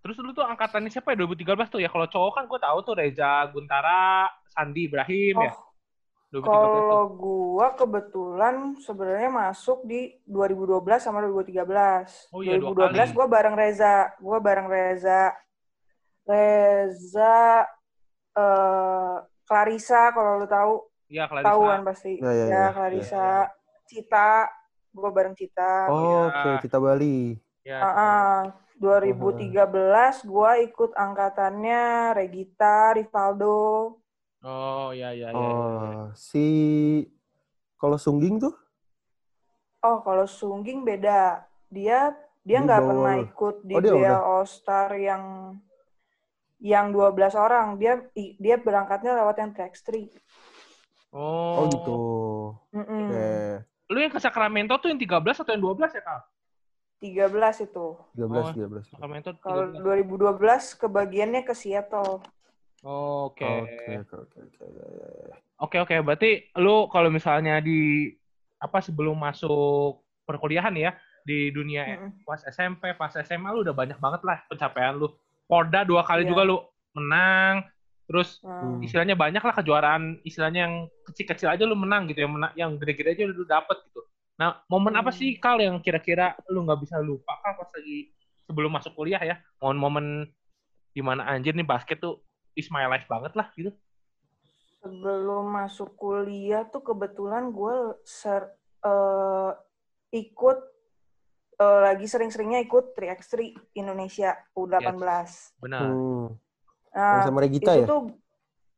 Terus 0.00 0.16
lu 0.16 0.32
tuh 0.32 0.44
angkatannya 0.48 0.88
siapa 0.88 1.12
ya 1.12 1.20
2013 1.20 1.68
tuh 1.68 1.80
ya? 1.80 1.92
Kalau 1.92 2.08
cowok 2.08 2.32
kan 2.40 2.44
gua 2.48 2.60
tahu 2.60 2.78
tuh 2.80 2.94
Reza 2.96 3.44
Guntara, 3.52 4.32
Sandi 4.48 4.88
Ibrahim 4.88 5.44
ya. 5.44 5.52
Oh, 5.52 5.60
2013 6.30 6.46
tuh. 6.46 6.86
kalau 6.88 7.06
gua 7.20 7.66
kebetulan 7.76 8.54
sebenarnya 8.80 9.28
masuk 9.28 9.84
di 9.84 10.14
2012 10.24 11.04
sama 11.04 11.20
2013. 11.20 12.32
Oh 12.32 12.40
iya, 12.40 12.56
dua 12.56 12.72
2012 12.72 13.12
kali. 13.12 13.16
gua 13.18 13.26
bareng 13.28 13.54
Reza, 13.58 13.94
gua 14.22 14.38
bareng 14.40 14.68
Reza. 14.70 15.22
Reza 16.24 17.66
eh 18.38 19.16
Clarissa 19.44 20.14
kalau 20.14 20.38
lu 20.38 20.46
tahu, 20.46 20.72
Iya, 21.10 21.26
Clarissa. 21.26 21.50
tahu 21.50 21.60
kan 21.66 21.80
pasti. 21.82 22.12
Ya, 22.22 22.30
ya, 22.30 22.46
Ya, 22.46 22.46
ya. 22.46 22.68
Clarissa, 22.70 23.26
Cita, 23.90 24.30
gua 24.94 25.10
bareng 25.10 25.34
Cita. 25.34 25.90
Oh, 25.90 25.98
iya. 25.98 26.20
Oke, 26.30 26.50
kita 26.64 26.78
Bali. 26.78 27.34
Ya, 27.66 27.82
Ah, 27.82 27.90
ah. 27.90 28.38
2013 28.80 30.24
gua 30.24 30.56
ikut 30.56 30.96
angkatannya 30.96 32.16
Regita, 32.16 32.96
Rivaldo. 32.96 34.00
Oh, 34.40 34.88
iya 34.96 35.12
iya 35.12 35.28
iya. 35.28 35.36
Oh, 35.36 36.08
si 36.16 36.48
kalau 37.76 38.00
Sungging 38.00 38.40
tuh? 38.40 38.56
Oh, 39.84 40.00
kalau 40.00 40.24
Sungging 40.24 40.80
beda. 40.80 41.44
Dia 41.68 42.16
dia 42.40 42.58
Di 42.58 42.64
nggak 42.64 42.80
pernah 42.88 43.14
ikut 43.20 43.56
di 43.68 43.74
Oh, 43.76 43.80
dia 43.84 43.92
BL. 43.92 44.16
All 44.16 44.44
Star 44.48 44.88
yang 44.96 45.24
yang 46.60 46.88
12 46.88 47.36
orang. 47.36 47.76
Dia 47.76 48.00
i- 48.16 48.36
dia 48.40 48.56
berangkatnya 48.56 49.12
lewat 49.20 49.36
yang 49.40 49.52
track 49.52 49.76
street. 49.76 50.12
Oh. 51.12 51.60
Oh, 51.60 51.64
gitu. 51.68 51.94
Mm-mm. 52.72 53.08
Oke, 53.12 53.28
Lu 53.90 53.98
yang 53.98 54.12
ke 54.14 54.20
Sacramento 54.22 54.78
tuh 54.78 54.88
yang 54.88 55.00
13 55.00 55.36
atau 55.36 55.52
yang 55.52 55.60
12 55.60 55.90
ya, 55.92 56.00
Kal? 56.00 56.20
13 57.00 57.64
itu. 57.64 57.86
13 58.12 58.44
Oh. 58.46 58.52
13. 58.52 58.84
Sacramento 58.86 59.30
Kalau 59.40 59.72
13. 59.72 59.80
2012 60.04 60.76
kebagiannya 60.76 61.42
ke 61.42 61.54
Seattle. 61.54 62.20
Oh, 62.80 63.28
Oke. 63.28 63.44
Oke, 63.44 63.92
oke, 63.98 64.16
oke, 64.18 64.38
oke. 64.38 64.64
ya, 64.66 64.86
ya, 64.86 65.08
ya. 65.26 65.36
Oke 65.60 65.76
oke, 65.76 65.92
berarti 66.00 66.30
lu 66.56 66.88
kalau 66.88 67.08
misalnya 67.08 67.60
di 67.60 68.08
apa 68.56 68.80
sebelum 68.80 69.12
masuk 69.12 70.00
perkuliahan 70.24 70.72
ya 70.72 70.96
di 71.20 71.48
dunia 71.50 71.84
Mm-mm. 71.84 72.24
pas 72.24 72.40
SMP, 72.42 72.96
pas 72.96 73.12
SMA 73.12 73.48
lu 73.50 73.60
udah 73.60 73.76
banyak 73.76 73.96
banget 73.96 74.24
lah 74.24 74.40
pencapaian 74.46 74.96
lu. 74.96 75.12
Porda 75.44 75.84
dua 75.84 76.00
kali 76.00 76.24
Iya. 76.24 76.30
juga 76.32 76.42
lu 76.44 76.56
menang. 76.94 77.68
Terus 78.08 78.40
Hmm. 78.40 78.80
istilahnya 78.80 79.14
banyak 79.14 79.38
lah 79.38 79.54
kejuaraan 79.54 80.24
istilahnya 80.24 80.64
yang 80.64 80.74
kecil-kecil 81.04 81.46
aja 81.46 81.62
lu 81.62 81.76
menang 81.76 82.08
gitu 82.08 82.24
yang 82.24 82.32
menang, 82.32 82.52
yang 82.56 82.70
gede-gede 82.74 83.14
aja 83.14 83.24
lu 83.28 83.44
dapet 83.44 83.76
gitu. 83.84 84.00
Nah, 84.40 84.64
momen 84.72 84.96
apa 84.96 85.12
Hmm. 85.12 85.18
sih 85.20 85.36
Kal 85.36 85.60
yang 85.60 85.76
kira-kira 85.84 86.32
lu 86.48 86.64
nggak 86.64 86.80
bisa 86.80 86.96
lupa 86.96 87.36
Kal 87.44 87.60
pas 87.60 87.68
lagi 87.76 88.08
sebelum 88.48 88.72
masuk 88.72 88.96
kuliah 88.96 89.20
ya? 89.20 89.36
Momen-momen 89.60 90.24
di 90.96 91.04
mana 91.04 91.28
anjir 91.28 91.52
nih 91.52 91.68
basket 91.68 92.00
tuh 92.00 92.24
is 92.56 92.72
my 92.72 92.88
life 92.88 93.04
banget 93.04 93.36
lah 93.36 93.52
gitu. 93.52 93.68
Sebelum 94.80 95.44
masuk 95.44 95.92
kuliah 95.92 96.64
tuh 96.64 96.80
kebetulan 96.80 97.52
gue 97.52 98.00
ser 98.08 98.56
eh, 98.80 99.52
ikut 100.16 100.58
eh, 101.60 101.80
lagi 101.84 102.08
sering-seringnya 102.08 102.64
ikut 102.64 102.96
3x3 102.96 103.52
Indonesia 103.76 104.40
U18. 104.56 104.96
Benar. 105.60 105.84
Hmm. 105.92 106.26
Nah, 106.90 107.22
sama 107.22 107.44
Regita 107.44 107.76
itu 107.76 107.84
ya? 107.84 107.86
tuh 107.86 108.00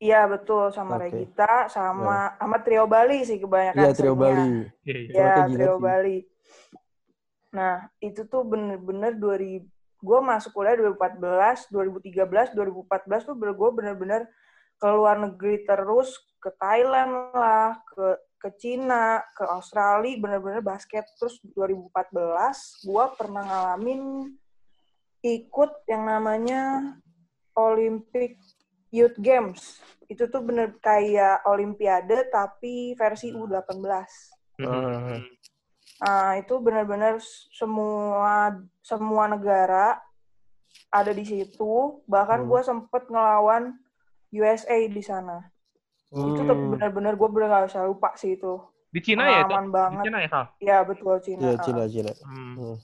iya 0.02 0.26
betul 0.26 0.74
sama 0.74 0.98
Oke. 0.98 1.06
Regita 1.06 1.70
sama 1.70 2.34
sama 2.34 2.58
Trio 2.66 2.90
Bali 2.90 3.22
sih 3.22 3.38
kebanyakan 3.38 3.78
Iya, 3.78 3.90
Trio 3.94 4.14
seringnya. 4.18 4.34
Bali. 4.34 4.50
Iya, 4.82 4.98
iya. 4.98 5.12
Ya, 5.14 5.22
Mereka 5.22 5.40
gila 5.46 5.54
Trio 5.54 5.74
sih. 5.74 5.82
Bali. 5.86 6.18
Nah, 7.52 7.76
itu 8.02 8.20
tuh 8.26 8.42
bener-bener 8.42 9.12
2000 9.14 9.62
gue 10.02 10.18
masuk 10.18 10.50
kuliah 10.58 10.74
2014, 10.74 11.70
2013, 11.70 12.58
2014 12.58 13.22
tuh 13.22 13.38
gue 13.38 13.70
bener-bener 13.70 14.26
ke 14.82 14.88
luar 14.90 15.14
negeri 15.22 15.62
terus 15.62 16.18
ke 16.42 16.50
Thailand 16.58 17.30
lah, 17.30 17.78
ke 17.86 18.18
ke 18.42 18.50
Cina, 18.58 19.22
ke 19.38 19.46
Australia, 19.46 20.18
bener-bener 20.18 20.58
basket. 20.58 21.06
Terus 21.14 21.38
2014 21.54 22.82
gue 22.82 23.04
pernah 23.14 23.46
ngalamin 23.46 24.34
ikut 25.22 25.86
yang 25.86 26.02
namanya 26.10 26.98
Olympic 27.54 28.34
Youth 28.92 29.16
Games. 29.16 29.80
Itu 30.06 30.28
tuh 30.28 30.44
bener 30.44 30.76
kayak 30.78 31.48
Olimpiade 31.48 32.28
tapi 32.28 32.92
versi 32.92 33.32
U18. 33.32 33.80
Mhm. 34.60 35.24
Nah, 36.02 36.36
itu 36.36 36.54
benar-benar 36.60 37.16
semua 37.56 38.52
semua 38.84 39.24
negara 39.32 39.96
ada 40.92 41.10
di 41.16 41.24
situ. 41.24 42.04
Bahkan 42.04 42.44
Hmm. 42.44 42.48
gue 42.52 42.60
sempet 42.60 43.02
ngelawan 43.08 43.72
USA 44.28 44.76
di 44.84 45.00
sana. 45.00 45.48
Itu 46.12 46.44
tuh 46.44 46.52
Hmm. 46.52 46.76
benar-benar 46.76 47.16
gue 47.16 47.28
bener 47.32 47.48
gak 47.48 47.72
bisa 47.72 47.80
lupa 47.88 48.12
sih 48.20 48.36
itu. 48.36 48.60
Di 48.92 49.00
Cina 49.00 49.24
ya 49.24 49.48
itu? 49.48 49.56
Pengalaman 49.56 49.64
Di 49.64 49.72
banget. 49.72 50.04
Cina 50.04 50.18
ya, 50.20 50.28
Kal? 50.28 50.44
Ya 50.60 50.78
betul 50.84 51.16
Cina. 51.24 51.40
Iya, 51.40 51.54
Cina, 51.64 51.82
Cina. 51.88 52.12
Hmm. 52.28 52.54
Hmm. 52.60 52.76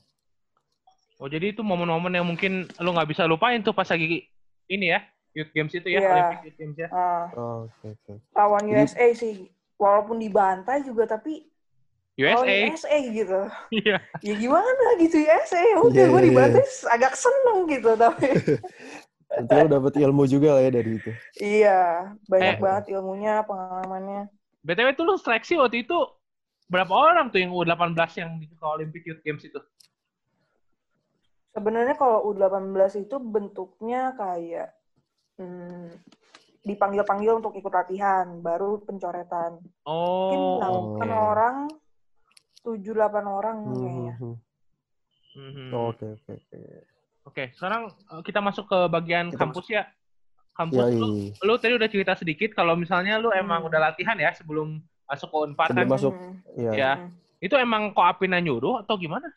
Oh, 1.19 1.27
jadi 1.29 1.50
itu 1.50 1.61
momen-momen 1.67 2.15
yang 2.15 2.25
mungkin 2.25 2.71
lu 2.79 2.91
nggak 2.95 3.11
bisa 3.11 3.27
lupain 3.27 3.59
tuh 3.61 3.75
pas 3.75 3.91
lagi 3.91 4.31
ini 4.71 4.87
ya, 4.95 5.03
Youth 5.38 5.52
Games 5.52 5.71
itu 5.71 5.87
ya, 5.87 5.99
Iya. 5.99 6.11
Olympic 6.11 6.40
Youth 6.45 6.59
Games 6.59 6.76
ya. 6.76 6.88
Ah, 6.90 7.26
Oh, 7.33 7.59
Oke, 7.64 7.95
oke. 7.95 8.12
lawan 8.35 8.64
Jadi- 8.64 8.75
USA 8.76 9.07
sih. 9.14 9.35
Walaupun 9.78 10.18
dibantai 10.18 10.83
juga 10.83 11.07
tapi 11.07 11.47
USA. 12.18 12.66
USA 12.66 12.99
gitu. 13.09 13.40
Iya. 13.71 14.02
Ya 14.21 14.35
gimana 14.35 14.66
gitu 14.99 15.16
USA. 15.16 15.62
Ya 15.62 15.78
udah 15.78 15.95
Iya, 15.95 16.11
gue 16.11 16.18
iya, 16.18 16.26
dibantai 16.26 16.64
agak 16.90 17.14
seneng 17.14 17.59
gitu 17.68 17.90
tapi. 17.95 18.26
Nanti 19.28 19.54
lo 19.54 19.66
dapet 19.71 19.95
ilmu 19.99 20.25
juga 20.25 20.57
lah 20.57 20.62
ya 20.64 20.71
dari 20.73 20.97
itu. 20.97 21.11
iya, 21.37 21.80
banyak 22.26 22.57
Eh. 22.57 22.61
banget 22.61 22.85
ilmunya, 22.90 23.45
pengalamannya. 23.45 24.26
BTW 24.61 24.88
tuh 24.92 25.04
lu 25.04 25.14
seleksi 25.14 25.54
waktu 25.54 25.85
itu 25.85 25.95
berapa 26.66 26.88
orang 26.90 27.28
tuh 27.28 27.38
yang 27.38 27.52
U18 27.52 27.95
yang 28.18 28.30
di 28.37 28.49
Olympic 28.59 29.04
Youth 29.04 29.21
Games 29.21 29.45
itu? 29.45 29.61
Sebenarnya 31.52 31.92
kalau 31.95 32.25
U18 32.25 32.73
itu 32.99 33.16
bentuknya 33.18 34.14
kayak 34.14 34.73
hmm, 35.38 35.88
dipanggil-panggil 36.61 37.38
untuk 37.38 37.54
ikut 37.54 37.71
latihan, 37.71 38.26
baru 38.38 38.83
pencoretan. 38.83 39.62
Mungkin 39.83 40.40
Oh. 40.59 40.99
8 40.99 41.09
Oke. 41.09 41.09
orang, 41.09 41.57
7-8 42.61 43.25
orang 43.25 43.57
Hmm, 43.62 43.78
kayaknya. 43.78 44.14
hmm, 44.18 44.37
Mhm. 45.33 45.50
hmm. 45.54 45.71
Oke, 45.73 46.07
oke, 46.12 46.33
oke. 46.35 46.59
Oke, 47.25 47.45
sekarang 47.54 47.83
eh, 47.88 48.23
kita 48.23 48.40
masuk 48.40 48.64
ke 48.66 48.78
bagian 48.88 49.28
Kita 49.28 49.38
kampus 49.38 49.66
ya. 49.68 49.85
kampus 50.52 50.80
Ya, 50.80 50.90
lu, 50.90 51.07
iya. 51.14 51.30
lu 51.38 51.54
tadi 51.54 51.73
udah 51.73 51.87
cerita 51.87 52.12
sedikit 52.12 52.50
kalau 52.50 52.75
misalnya 52.75 53.14
lu 53.16 53.30
emang 53.30 53.62
Hmm. 53.62 53.68
udah 53.71 53.80
latihan 53.80 54.18
ya 54.18 54.35
sebelum 54.35 54.80
masuk 55.07 55.30
ke 55.30 55.37
Unpar 55.38 55.66
Sebelum 55.71 55.87
kan. 55.87 55.95
masuk. 55.95 56.12
Hmm. 56.12 56.35
Iya. 56.52 56.71
Ya. 56.75 56.92
Hmm. 56.99 57.11
Itu 57.38 57.54
emang 57.54 57.95
koapin 57.95 58.35
yang 58.35 58.42
nyuruh 58.45 58.83
atau 58.83 58.99
gimana? 58.99 59.30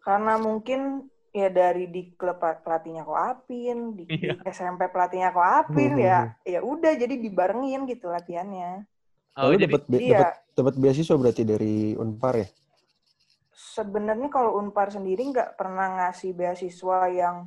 Karena 0.00 0.38
mungkin 0.38 1.10
ya 1.30 1.46
dari 1.46 1.86
di 1.86 2.10
klub 2.18 2.42
pel- 2.42 2.58
pelatihnya 2.60 3.06
Koapin, 3.06 3.94
di, 3.94 4.02
di 4.04 4.26
Iya. 4.26 4.42
SMP 4.50 4.90
pelatihnya 4.90 5.30
Koapin 5.30 5.94
Hmm. 5.94 6.02
ya 6.02 6.18
ya 6.42 6.60
udah 6.60 6.92
jadi 6.98 7.14
dibarengin 7.14 7.86
gitu 7.86 8.10
latihannya. 8.10 8.82
Oh, 9.38 9.46
Lalu 9.46 9.62
dapat 9.70 9.82
be- 9.86 10.02
Iya. 10.02 10.34
dapat 10.58 10.74
beasiswa 10.74 11.14
berarti 11.14 11.42
dari 11.46 11.94
Unpar 11.94 12.34
ya? 12.34 12.48
Sebenarnya 13.54 14.26
kalau 14.26 14.58
Unpar 14.58 14.90
sendiri 14.90 15.22
nggak 15.30 15.54
pernah 15.54 16.02
ngasih 16.02 16.34
beasiswa 16.34 17.06
yang 17.08 17.46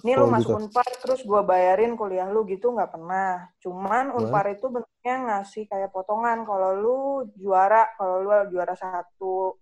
ini 0.00 0.16
lu 0.16 0.32
masuk 0.32 0.48
gitu. 0.48 0.58
Unpar 0.64 0.88
terus 0.96 1.20
gua 1.28 1.44
bayarin 1.44 1.92
kuliah 1.92 2.24
lu 2.24 2.48
gitu 2.48 2.72
nggak 2.72 2.88
pernah. 2.88 3.52
Cuman 3.60 4.16
Wah. 4.16 4.16
Unpar 4.16 4.48
itu 4.48 4.72
bentuknya 4.72 5.16
ngasih 5.28 5.68
kayak 5.68 5.92
potongan 5.92 6.48
kalau 6.48 6.72
lu 6.72 6.98
juara, 7.36 7.84
kalau 8.00 8.24
lu 8.24 8.32
juara 8.48 8.72
satu 8.72 9.60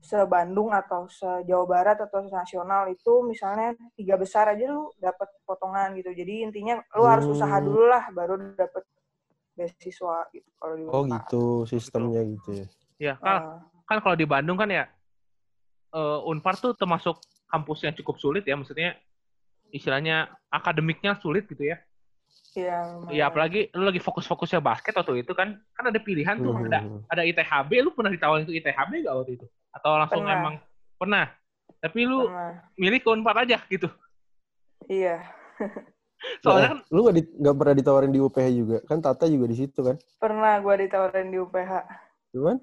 se 0.00 0.16
Bandung 0.24 0.72
atau 0.72 1.04
se 1.06 1.28
Jawa 1.44 1.64
Barat 1.68 2.00
atau 2.00 2.24
se 2.24 2.32
nasional 2.32 2.88
itu 2.88 3.20
misalnya 3.22 3.76
tiga 3.92 4.16
besar 4.16 4.48
aja 4.48 4.64
lu 4.66 4.88
dapat 4.96 5.28
potongan 5.44 5.92
gitu. 5.94 6.10
Jadi 6.10 6.48
intinya 6.48 6.80
lu 6.96 7.04
harus 7.04 7.28
Hmm. 7.28 7.36
usaha 7.36 7.56
dulu 7.58 7.84
lah 7.84 8.08
baru 8.10 8.40
dapet 8.56 8.84
beasiswa 9.52 10.24
gitu 10.32 10.48
kalau 10.56 10.74
di 10.74 10.82
Oh 10.88 11.02
gitu 11.04 11.42
sistemnya 11.68 12.24
gitu 12.24 12.50
ya. 12.54 12.66
ya 12.96 13.14
kan, 13.20 13.36
Ah, 13.36 13.60
kan 13.84 13.98
kalau 14.00 14.16
di 14.16 14.24
Bandung 14.24 14.56
kan 14.56 14.68
ya 14.68 14.88
eh, 15.90 16.18
Unpar 16.24 16.56
tuh 16.56 16.72
termasuk 16.72 17.18
kampus 17.44 17.82
yang 17.82 17.92
cukup 17.92 18.16
sulit 18.16 18.46
ya 18.46 18.54
maksudnya 18.54 18.96
istilahnya 19.68 20.32
akademiknya 20.48 21.18
sulit 21.18 21.44
gitu 21.44 21.66
ya. 21.66 21.76
Iya. 22.50 22.66
Ya 22.70 22.76
lumayan. 22.98 23.26
apalagi 23.26 23.60
lu 23.74 23.84
lagi 23.84 23.98
fokus-fokusnya 23.98 24.58
basket 24.58 24.94
waktu 24.94 25.22
itu 25.22 25.32
kan 25.34 25.54
kan 25.70 25.84
ada 25.86 25.98
pilihan 25.98 26.34
tuh 26.36 26.50
Hmm. 26.50 26.66
ada 26.66 26.78
ada 27.06 27.22
ITHB 27.22 27.70
lu 27.78 27.90
pernah 27.92 28.10
ditawarin 28.10 28.46
ke 28.46 28.54
ITHB 28.54 29.04
gak 29.04 29.14
waktu 29.14 29.32
itu? 29.38 29.46
Atau 29.70 29.90
langsung 29.94 30.24
Pernah. 30.24 30.36
emang 30.36 30.54
pernah? 30.96 31.24
Tapi 31.80 32.00
lu 32.04 32.26
Pernah. 32.26 32.52
milih 32.76 33.00
ke 33.00 33.08
Unpar 33.08 33.36
aja 33.40 33.58
gitu. 33.66 33.88
Iya. 34.84 35.22
Soalnya 36.44 36.76
kan 36.76 36.78
Nah, 36.84 36.92
lu 36.92 36.98
nggak 37.00 37.16
di- 37.16 37.32
nggak 37.40 37.56
pernah 37.56 37.74
ditawarin 37.74 38.12
di 38.12 38.20
UPH 38.20 38.46
juga 38.52 38.76
kan 38.84 38.98
Tata 39.00 39.24
juga 39.24 39.48
di 39.48 39.56
situ 39.56 39.80
kan? 39.80 39.96
Pernah 40.20 40.60
gue 40.60 40.74
ditawarin 40.84 41.32
di 41.32 41.38
UPH. 41.40 41.72
Cuman 42.36 42.56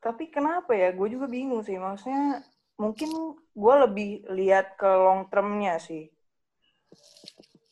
Tapi 0.00 0.32
kenapa 0.32 0.72
ya? 0.72 0.92
Gue 0.92 1.12
juga 1.12 1.28
bingung 1.28 1.60
sih. 1.60 1.76
Maksudnya 1.76 2.40
mungkin 2.80 3.10
gue 3.36 3.74
lebih 3.84 4.10
lihat 4.32 4.76
ke 4.76 4.88
long 4.88 5.28
termnya 5.28 5.76
sih. 5.76 6.08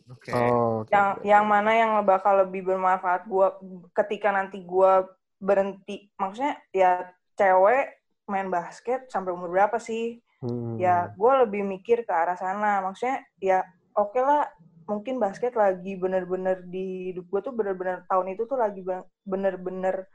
Oke. 0.08 0.32
oh 0.32 0.84
oke, 0.84 0.92
Yang 0.92 1.08
yang 1.24 1.44
mana 1.44 1.70
yang 1.72 1.92
bakal 2.04 2.44
lebih 2.44 2.64
bermanfaat 2.64 3.28
gue 3.28 3.46
ketika 3.92 4.32
nanti 4.32 4.60
gue 4.60 4.92
berhenti. 5.38 6.10
Maksudnya 6.14 6.58
ya 6.70 6.90
cewek 7.34 7.86
main 8.28 8.46
basket 8.46 9.08
sampai 9.08 9.32
umur 9.32 9.48
berapa 9.48 9.78
sih? 9.78 10.18
Hmm. 10.38 10.78
Ya 10.78 11.10
gue 11.10 11.32
lebih 11.42 11.62
mikir 11.64 12.02
ke 12.02 12.12
arah 12.12 12.36
sana. 12.36 12.82
Maksudnya 12.82 13.22
ya 13.38 13.62
oke 13.94 14.18
lah 14.18 14.46
mungkin 14.84 15.18
basket 15.18 15.52
lagi 15.52 15.94
bener-bener 15.94 16.64
di 16.64 17.12
hidup 17.12 17.28
gue 17.28 17.40
tuh 17.42 17.52
bener-bener 17.52 18.08
tahun 18.08 18.32
itu 18.32 18.44
tuh 18.44 18.56
lagi 18.56 18.80
ben- 18.80 19.04
bener-bener 19.22 20.08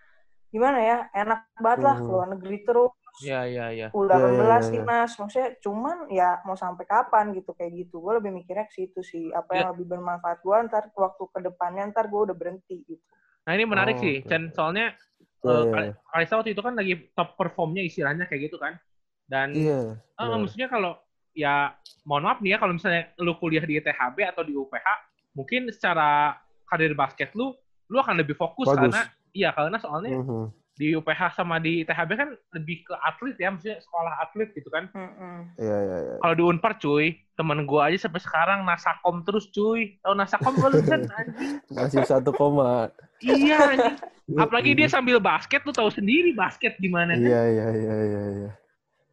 gimana 0.49 0.77
ya 0.77 0.97
enak 1.13 1.45
banget 1.57 1.79
lah 1.83 1.95
Hmm. 1.97 2.05
keluar 2.05 2.27
negeri 2.29 2.57
terus 2.61 2.93
Iya 3.21 3.45
iya 3.45 3.65
iya. 3.69 3.87
udah 3.93 4.17
Iya, 4.17 4.25
iya, 4.25 4.33
18 4.33 4.41
iya, 4.41 4.57
iya. 4.57 4.71
timnas 4.73 5.11
maksudnya 5.21 5.49
cuman 5.61 5.97
ya 6.09 6.29
mau 6.41 6.57
sampai 6.57 6.85
kapan 6.89 7.29
gitu 7.37 7.53
kayak 7.53 7.85
gitu 7.85 8.01
gue 8.01 8.13
lebih 8.17 8.33
mikirnya 8.33 8.65
ke 8.65 8.73
situ 8.73 9.05
sih 9.05 9.29
apa 9.29 9.53
Iya. 9.53 9.57
yang 9.61 9.69
lebih 9.77 9.85
bermanfaat 9.87 10.41
gue 10.41 10.55
ntar 10.65 10.89
waktu 10.89 11.23
ke 11.29 11.39
depannya 11.43 11.93
ntar 11.93 12.09
gue 12.09 12.21
udah 12.25 12.33
berhenti 12.33 12.81
gitu 12.81 13.05
Nah 13.43 13.53
ini 13.53 13.67
menarik 13.67 13.99
Oh, 13.99 14.01
sih, 14.01 14.15
oke, 14.17 14.25
Chen. 14.25 14.43
Soalnya 14.49 14.95
Iya, 15.43 15.51
eh, 15.53 15.63
Kal- 15.69 16.23
iya. 16.23 16.33
Waktu 16.33 16.49
itu 16.51 16.61
kan 16.63 16.73
lagi 16.73 16.93
top 17.11 17.29
performnya 17.35 17.83
istilahnya 17.83 18.25
kayak 18.25 18.47
gitu 18.47 18.57
kan. 18.57 18.79
Dan 19.23 19.51
Iya. 19.51 19.99
eh, 19.99 20.23
benar. 20.23 20.39
maksudnya 20.39 20.67
kalau 20.67 20.91
ya 21.33 21.73
mohon 22.05 22.23
maaf 22.23 22.39
nih 22.39 22.55
ya 22.55 22.57
kalau 22.57 22.73
misalnya 22.73 23.11
lu 23.19 23.33
kuliah 23.35 23.63
di 23.63 23.75
ITHB 23.75 24.17
atau 24.23 24.43
di 24.43 24.53
UPH, 24.53 24.87
mungkin 25.33 25.67
secara 25.69 26.37
karir 26.63 26.93
basket 26.93 27.33
lu, 27.33 27.51
lu 27.89 27.97
akan 27.99 28.17
lebih 28.17 28.33
fokus 28.33 28.69
Bagus. 28.69 28.93
karena 28.93 29.01
iya 29.33 29.49
karena 29.51 29.77
soalnya 29.77 30.13
Mhm. 30.15 30.45
di 30.73 30.93
UPH 30.93 31.37
sama 31.37 31.61
di 31.61 31.85
ITHB 31.85 32.11
kan 32.17 32.29
lebih 32.53 32.81
ke 32.81 32.93
atlet 32.97 33.37
ya, 33.37 33.53
maksudnya 33.53 33.77
sekolah 33.77 34.13
atlet 34.19 34.49
gitu 34.53 34.69
kan. 34.69 34.89
Mm-mm. 34.89 35.53
Iya 35.57 35.77
iya 35.79 35.97
iya. 36.01 36.15
Kalau 36.17 36.33
di 36.33 36.43
Unpar 36.43 36.73
cuy, 36.77 37.13
temen 37.33 37.65
gua 37.65 37.89
aja 37.89 37.97
sampai 38.01 38.17
sekarang 38.17 38.65
nasakom 38.65 39.21
terus 39.21 39.49
cuy. 39.49 40.01
Tahu 40.01 40.13
nasakom 40.17 40.53
lu 40.57 40.81
kan 40.81 41.01
anjing? 41.17 41.61
Nasib 41.69 42.05
satu 42.05 42.33
koma. 42.33 42.89
Iya 43.23 43.57
anjing. 43.71 43.97
Apalagi 44.43 44.71
dia 44.75 44.87
sambil 44.87 45.19
basket, 45.19 45.63
lu 45.67 45.71
tahu 45.75 45.91
sendiri 45.91 46.31
basket 46.35 46.75
gimana 46.79 47.15
kan? 47.15 47.23
Iya 47.23 47.41
iya 47.47 47.67
iya 47.75 47.95
iya 48.03 48.21
iya. 48.31 48.51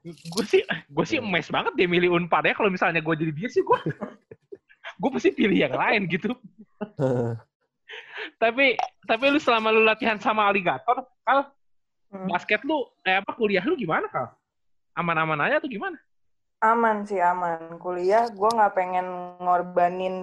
Gue 0.07 0.45
sih, 0.47 0.63
gue 0.67 1.05
sih 1.07 1.19
emes 1.19 1.51
banget 1.51 1.75
dia 1.79 1.87
milih 1.91 2.15
Unpar 2.15 2.43
ya. 2.47 2.55
Kalau 2.55 2.71
misalnya 2.71 3.03
gue 3.03 3.15
jadi 3.15 3.33
dia 3.35 3.49
sih, 3.51 3.63
gue, 3.63 3.79
gue 5.01 5.11
pasti 5.13 5.31
pilih 5.35 5.59
yang 5.59 5.75
lain 5.75 6.07
gitu. 6.09 6.31
Tapi, 8.39 8.79
tapi 9.05 9.25
lu 9.29 9.39
selama 9.43 9.75
lu 9.75 9.83
latihan 9.83 10.19
sama 10.19 10.51
aligator, 10.51 11.07
kal 11.23 11.51
Hmm. 12.11 12.27
basket 12.27 12.59
lu, 12.67 12.91
eh 13.07 13.23
apa 13.23 13.31
kuliah 13.39 13.63
lu 13.63 13.79
gimana 13.79 14.11
kal? 14.11 14.35
Aman-aman 14.99 15.47
aja 15.47 15.63
atau 15.63 15.71
gimana? 15.71 15.95
aman 16.61 17.09
sih 17.09 17.17
aman 17.17 17.81
kuliah 17.81 18.29
gue 18.29 18.51
nggak 18.53 18.75
pengen 18.77 19.07
ngorbanin 19.41 20.17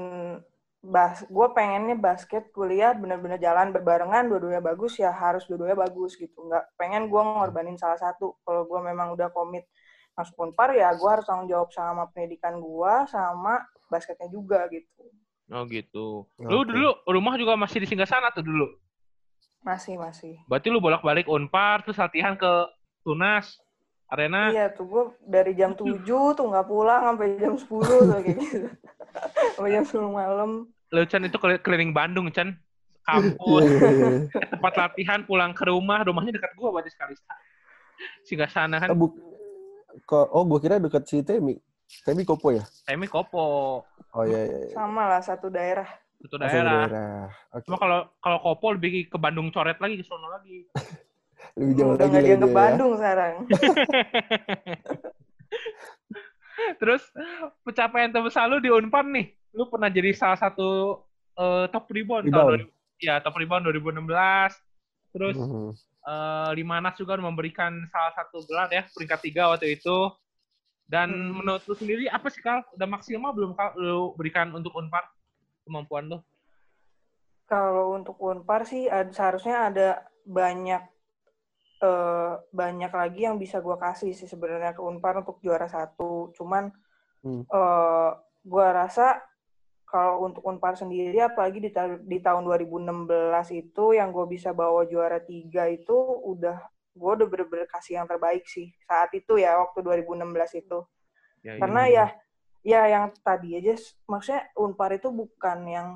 bas 0.78 1.26
gue 1.26 1.48
pengennya 1.52 1.98
basket 1.98 2.54
kuliah 2.54 2.94
bener-bener 2.94 3.42
jalan 3.42 3.74
berbarengan 3.74 4.30
dua-duanya 4.30 4.62
bagus 4.62 4.96
ya 4.96 5.10
harus 5.10 5.44
dua-duanya 5.50 5.76
bagus 5.76 6.13
gitu 6.16 6.38
nggak 6.48 6.63
pengen 6.78 7.10
gue 7.10 7.18
ngorbanin 7.18 7.76
salah 7.76 7.98
satu 7.98 8.38
kalau 8.46 8.63
gue 8.63 8.80
memang 8.86 9.12
udah 9.12 9.34
komit 9.34 9.66
masuk 10.13 10.38
unpar 10.38 10.74
ya 10.74 10.94
gue 10.94 11.10
harus 11.10 11.26
tanggung 11.26 11.50
jawab 11.50 11.74
sama 11.74 12.08
pendidikan 12.13 12.62
gue 12.62 12.94
sama 13.10 13.66
basketnya 13.90 14.30
juga 14.30 14.66
gitu 14.70 15.08
Oh 15.48 15.63
gitu. 15.63 16.28
Lu 16.44 16.68
dulu 16.68 16.92
rumah 17.08 17.40
juga 17.40 17.56
masih 17.56 17.80
di 17.80 17.88
singgah 17.88 18.04
sana 18.04 18.36
tuh 18.36 18.44
dulu. 18.44 18.68
masih 19.63 19.96
masih 19.96 20.36
Berarti 20.44 20.68
lu 20.68 20.84
bolak-balik 20.84 21.24
Unpar, 21.32 21.88
terus 21.88 21.96
latihan 21.96 22.36
ke 22.36 22.68
Tunas, 23.00 23.56
Arena. 24.12 24.52
iya 24.52 24.68
tuh 24.68 24.84
gue 24.88 25.04
dari 25.24 25.56
jam 25.56 25.72
7 25.72 26.04
tuh 26.04 26.46
nggak 26.52 26.68
pulang 26.68 27.00
sampai 27.00 27.40
jam 27.40 27.56
10 27.56 27.63
tuh 27.63 28.20
kayak 28.20 28.36
gitu 28.44 28.68
sampai 29.56 29.71
jam 29.73 29.84
10 29.84 30.10
malam 30.10 30.51
Lu 30.88 31.03
Chan 31.03 31.19
itu 31.19 31.36
keli- 31.36 31.60
keliling 31.60 31.91
Bandung, 31.91 32.32
Chan. 32.32 32.56
Iya 32.56 33.03
Kampus, 33.03 33.63
iya 33.63 33.89
iya. 33.91 34.10
ke 34.27 34.47
tempat 34.56 34.73
latihan, 34.75 35.19
pulang 35.23 35.51
ke 35.51 35.63
rumah, 35.67 36.03
rumahnya 36.03 36.36
dekat 36.36 36.51
gua 36.56 36.71
berarti 36.71 36.91
sekali. 36.91 37.15
Singgah 38.23 38.47
sana 38.47 38.80
kan, 38.80 38.91
ko- 40.03 40.27
oh, 40.32 40.43
gue 40.43 40.60
kira 40.60 40.75
dekat 40.80 41.08
si 41.08 41.23
Temi. 41.23 41.56
Temi 42.03 42.27
Kopo 42.27 42.51
ya? 42.51 42.63
Temi 42.84 43.08
Kopo, 43.08 43.84
Oh 44.12 44.23
iya 44.23 44.43
iya. 44.43 44.58
iya. 44.67 44.75
sama 44.75 45.08
lah 45.08 45.23
satu 45.23 45.47
daerah 45.47 45.88
Masuk 46.19 46.39
daerah. 46.43 47.32
Cuma 47.63 47.80
kalau 47.80 47.99
kalau 48.19 48.38
Kopo 48.43 48.75
lebih 48.75 49.08
ke 49.08 49.15
Bandung 49.15 49.51
coret 49.51 49.80
lagi, 49.80 49.99
ke 49.99 50.06
sono 50.08 50.27
lagi. 50.27 50.67
Lebih 51.58 51.73
jauh 51.80 51.93
udah 51.95 52.08
lagi 52.12 52.27
dianggap 52.27 52.49
dia 52.49 52.53
ya. 52.53 52.58
Bandung 52.60 52.91
sekarang 52.97 53.34
Terus 56.78 57.04
pencapaian 57.62 58.10
terbesar 58.10 58.50
lu 58.50 58.58
di 58.58 58.70
Unpar 58.70 59.06
nih, 59.06 59.30
lu 59.54 59.70
pernah 59.70 59.88
jadi 59.88 60.12
salah 60.13 60.38
satu 60.38 61.02
eh, 61.38 61.65
top 61.70 61.86
rebound, 61.93 62.26
tahun 62.28 62.65
Rebound. 62.65 62.74
2000 62.98 63.06
ya 63.06 63.15
top 63.22 63.38
rebound 63.38 63.63
2016. 63.70 64.58
Terus 65.13 65.38
Mhm. 65.38 65.70
eh, 66.08 66.50
Limanas 66.58 66.98
juga 66.98 67.13
memberikan 67.15 67.78
salah 67.88 68.13
satu 68.17 68.41
gelar 68.46 68.74
ya 68.74 68.89
peringkat 68.89 69.20
tiga 69.22 69.54
waktu 69.54 69.78
itu. 69.78 70.10
Dan 70.88 71.12
Hmm. 71.12 71.43
menurut 71.43 71.62
lu 71.67 71.76
sendiri 71.76 72.08
apa 72.08 72.32
sih 72.32 72.39
kal? 72.39 72.63
Udah 72.74 72.88
maksimal 72.88 73.36
belum 73.36 73.54
kal 73.54 73.76
lu 73.76 74.15
berikan 74.15 74.50
untuk 74.56 74.72
Unpar 74.74 75.04
kemampuan 75.62 76.08
lu? 76.08 76.17
Kalau 77.46 77.96
untuk 77.96 78.15
Unpar 78.20 78.63
sih 78.63 78.88
ad- 78.88 79.12
seharusnya 79.12 79.67
ada 79.67 79.88
banyak 80.24 80.84
eh, 81.82 82.34
banyak 82.52 82.92
lagi 82.92 83.22
yang 83.28 83.38
bisa 83.38 83.62
gua 83.62 83.78
kasih 83.78 84.12
sih 84.18 84.26
sebenarnya 84.30 84.74
ke 84.74 84.82
Unpar 84.82 85.22
untuk 85.22 85.38
juara 85.46 85.68
satu. 85.70 86.34
Cuman 86.38 86.70
Hmm. 87.26 87.44
eh, 87.50 88.12
gua 88.46 88.68
rasa 88.72 89.20
kalau 89.88 90.28
untuk 90.28 90.44
Unpar 90.44 90.76
sendiri, 90.76 91.16
apalagi 91.24 91.63
di, 91.63 91.72
ta- 91.72 92.00
di 92.04 92.20
tahun 92.20 92.44
2016 92.44 93.48
itu 93.56 93.96
yang 93.96 94.12
gue 94.12 94.28
bisa 94.28 94.52
bawa 94.52 94.84
juara 94.84 95.24
tiga 95.24 95.63
itu 95.72 95.96
udah 96.28 96.60
gue 96.92 97.12
udah 97.13 97.28
bener-bener 97.30 97.70
kasih 97.72 98.04
yang 98.04 98.08
terbaik 98.10 98.44
sih 98.50 98.74
saat 98.84 99.13
itu 99.16 99.40
ya 99.40 99.56
waktu 99.56 99.80
2016 99.80 100.60
itu. 100.60 100.84
Ya, 101.40 101.56
Karena 101.56 101.88
ya 101.88 102.06
ya 102.68 102.82
yang 102.92 103.16
tadi 103.24 103.56
aja 103.56 103.80
maksudnya 104.12 104.52
Unpar 104.60 104.92
itu 104.92 105.08
bukan 105.08 105.63
yang 105.63 105.90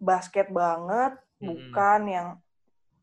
basket 0.00 0.48
banget, 0.48 1.12
Mm-mm. 1.36 1.44
bukan 1.44 2.00
yang 2.08 2.28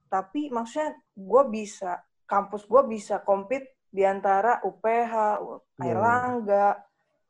tapi 0.09 0.49
maksudnya 0.49 0.91
gue 1.13 1.43
bisa 1.47 2.01
kampus 2.25 2.65
gue 2.65 2.81
bisa 2.85 3.21
compete 3.21 3.77
di 3.89 4.05
antara 4.05 4.61
UPH, 4.61 5.13
Iya. 5.41 5.81
Airlangga, 5.81 6.67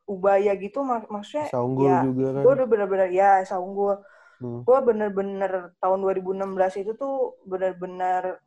Ubaya 0.04 0.52
gitu 0.56 0.82
mak 0.82 1.06
maksudnya 1.08 1.48
Esa 1.48 1.60
unggul 1.62 1.86
ya 1.86 2.00
juga 2.02 2.26
kan. 2.34 2.42
gue 2.42 2.52
udah 2.52 2.66
bener-bener 2.66 3.08
ya 3.10 3.30
Esa 3.40 3.56
unggul 3.56 4.00
Hmm. 4.40 4.64
gue 4.64 4.78
bener-bener 4.80 5.76
tahun 5.78 6.00
2016 6.00 6.80
itu 6.80 6.96
tuh 6.96 7.36
bener-bener 7.44 8.40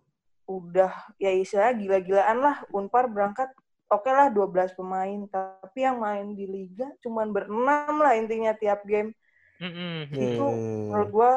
udah 0.50 0.90
ya 1.16 1.30
istilahnya 1.30 1.78
gila-gilaan 1.78 2.38
lah 2.42 2.56
Unpar 2.74 3.06
berangkat 3.08 3.54
oke 3.88 4.10
lah 4.10 4.34
12 4.34 4.74
pemain 4.74 5.30
tapi 5.30 5.86
yang 5.86 6.02
main 6.02 6.34
di 6.34 6.50
liga 6.50 6.90
cuman 6.98 7.30
berenam 7.30 7.94
lah 7.96 8.18
intinya 8.18 8.58
tiap 8.58 8.82
game 8.84 9.14
Mm-mm. 9.62 10.10
Iya, 10.10 10.34
itu 10.34 10.42
iya, 10.42 10.50
iya. 10.50 10.82
menurut 10.90 11.10
gue 11.14 11.34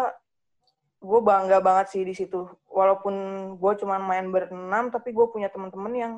gue 0.96 1.20
bangga 1.20 1.60
banget 1.60 1.86
sih 1.92 2.02
di 2.02 2.16
situ 2.16 2.48
walaupun 2.66 3.14
gue 3.56 3.72
cuman 3.78 4.00
main 4.00 4.26
berenam 4.28 4.88
tapi 4.88 5.12
gue 5.12 5.26
punya 5.28 5.52
teman-teman 5.52 5.92
yang 5.92 6.14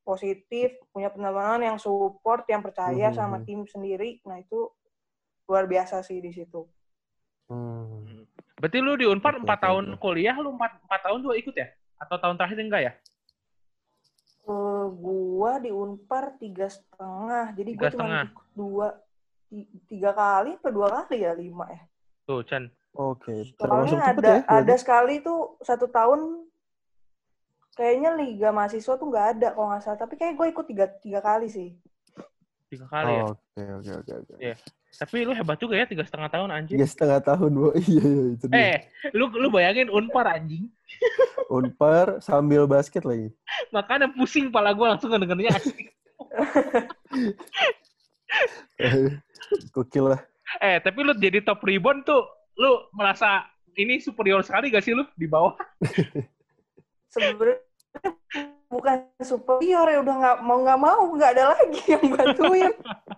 positif 0.00 0.72
punya 0.94 1.10
teman-teman 1.10 1.74
yang 1.74 1.76
support 1.76 2.46
yang 2.46 2.62
percaya 2.62 3.10
Mhm. 3.10 3.16
sama 3.16 3.36
tim 3.42 3.66
sendiri 3.66 4.22
nah 4.24 4.38
itu 4.38 4.70
luar 5.50 5.66
biasa 5.66 6.00
sih 6.02 6.22
di 6.22 6.30
situ 6.30 6.66
Hmm. 7.50 8.22
Berarti 8.62 8.78
lu 8.78 8.94
di 8.94 9.10
Unpar 9.10 9.34
empat 9.34 9.58
tahun 9.58 9.98
kuliah, 9.98 10.38
lu 10.38 10.54
empat 10.54 10.78
empat 10.86 11.00
tahun 11.02 11.18
juga 11.18 11.34
ikut 11.34 11.50
ya? 11.50 11.66
Atau 11.98 12.14
tahun 12.22 12.38
terakhir 12.38 12.62
enggak 12.62 12.82
ya? 12.86 12.92
Eh, 14.46 14.86
gua 14.94 15.58
di 15.58 15.74
Unpar 15.74 16.38
tiga 16.38 16.70
setengah, 16.70 17.50
jadi 17.58 17.70
gua 17.74 17.88
cuma 17.90 18.06
ikut 18.22 18.46
dua, 18.54 18.86
ti- 19.50 19.66
tiga 19.90 20.14
kali 20.14 20.54
apa 20.62 20.68
dua 20.70 20.88
kali 20.94 21.26
ya 21.26 21.34
lima 21.34 21.66
ya. 21.74 21.82
Tuh, 22.22 22.46
Chan. 22.46 22.70
Oke, 22.90 23.54
termasuk 23.54 23.96
Soalnya 23.96 24.02
ada 24.10 24.32
ya. 24.42 24.58
ada 24.62 24.74
sekali 24.74 25.22
tuh 25.22 25.54
satu 25.62 25.86
tahun 25.86 26.42
kayaknya 27.78 28.18
liga 28.18 28.50
mahasiswa 28.50 28.98
tuh 28.98 29.06
nggak 29.06 29.26
ada 29.38 29.48
kalau 29.54 29.70
nggak 29.70 29.82
salah, 29.86 30.00
tapi 30.00 30.18
kayak 30.18 30.34
gue 30.34 30.46
ikut 30.50 30.66
tiga 30.66 30.86
tiga 30.98 31.20
kali 31.22 31.46
sih. 31.46 31.78
Tiga 32.70 32.86
kali 32.90 33.14
ya. 33.14 33.24
Oke, 33.30 33.62
oke, 33.62 33.92
oke, 34.02 34.12
oke. 34.26 34.34
Iya. 34.42 34.54
Tapi 34.90 35.22
lu 35.22 35.30
hebat 35.34 35.54
juga 35.58 35.78
ya, 35.78 35.86
tiga 35.86 36.02
setengah 36.02 36.30
tahun 36.30 36.50
anjing. 36.50 36.74
Tiga 36.78 36.86
setengah 36.86 37.22
tahun, 37.22 37.50
Bu. 37.54 37.70
Iya, 37.78 38.02
iya, 38.02 38.24
itu 38.34 38.46
dia. 38.50 38.58
Eh, 38.58 38.78
lu 39.14 39.30
lu 39.30 39.50
bayangin 39.50 39.86
Unpar 39.90 40.26
anjing. 40.34 40.66
Unpar 41.54 42.18
sambil 42.18 42.66
basket 42.66 43.06
lagi. 43.06 43.30
Makanya 43.70 44.10
pusing 44.10 44.50
pala 44.50 44.74
gue 44.74 44.86
langsung 44.86 45.10
ngedengernya 45.14 45.54
asik. 45.54 45.94
Gokil 49.74 50.14
lah. 50.14 50.20
Eh, 50.58 50.82
tapi 50.82 51.06
lu 51.06 51.14
jadi 51.14 51.42
top 51.42 51.62
rebound 51.62 52.02
tuh, 52.02 52.26
lu 52.60 52.72
merasa 52.92 53.48
ini 53.72 53.96
superior 54.04 54.44
sekali 54.44 54.68
gak 54.68 54.84
sih 54.84 54.92
lu 54.92 55.08
di 55.16 55.24
bawah? 55.24 55.56
Sebenarnya 57.12 57.64
bukan 58.70 58.96
superior 59.18 59.86
ya 59.90 59.98
udah 59.98 60.14
nggak 60.14 60.38
mau 60.46 60.62
nggak 60.62 60.78
mau 60.78 61.02
nggak 61.16 61.30
ada 61.34 61.44
lagi 61.58 61.80
yang 61.90 62.04
bantuin. 62.14 62.72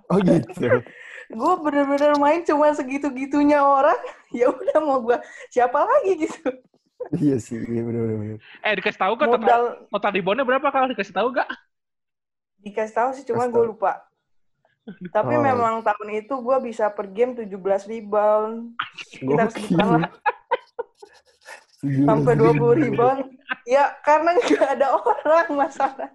Oh 0.08 0.18
gitu. 0.22 0.80
gue 1.32 1.52
bener-bener 1.64 2.12
main 2.20 2.44
cuma 2.44 2.72
segitu-gitunya 2.76 3.60
orang, 3.60 3.96
ya 4.36 4.52
udah 4.52 4.78
mau 4.84 5.00
gue 5.00 5.16
siapa 5.48 5.80
lagi 5.80 6.28
gitu. 6.28 6.44
iya 7.16 7.36
sih, 7.40 7.56
iya 7.56 7.82
benar-benar. 7.84 8.36
Eh, 8.60 8.72
dikasih 8.76 9.00
tahu 9.00 9.14
kan 9.16 9.28
total, 9.32 9.40
Modal 9.40 9.62
total 9.88 10.10
reboundnya 10.12 10.44
berapa 10.44 10.68
kalau 10.68 10.92
dikasih 10.92 11.16
tahu 11.16 11.32
gak? 11.32 11.48
dikasih 12.62 12.94
tahu 12.94 13.10
sih 13.16 13.24
cuma 13.26 13.48
gue 13.50 13.64
lupa. 13.64 14.06
Tapi 14.82 15.34
Oh. 15.34 15.42
memang 15.42 15.78
tahun 15.80 16.08
itu 16.18 16.34
gue 16.34 16.58
bisa 16.60 16.90
per 16.90 17.06
game 17.06 17.38
17 17.38 17.54
rebound, 17.86 18.74
sekitar 19.14 19.46
segitu 19.50 19.78
lah. 19.78 20.10
Sampai 21.82 22.34
20 22.34 22.58
rebound. 22.78 23.20
Ya 23.62 23.94
karena 24.02 24.34
nggak 24.38 24.70
ada 24.74 24.86
orang 24.94 25.50
masalah. 25.54 26.10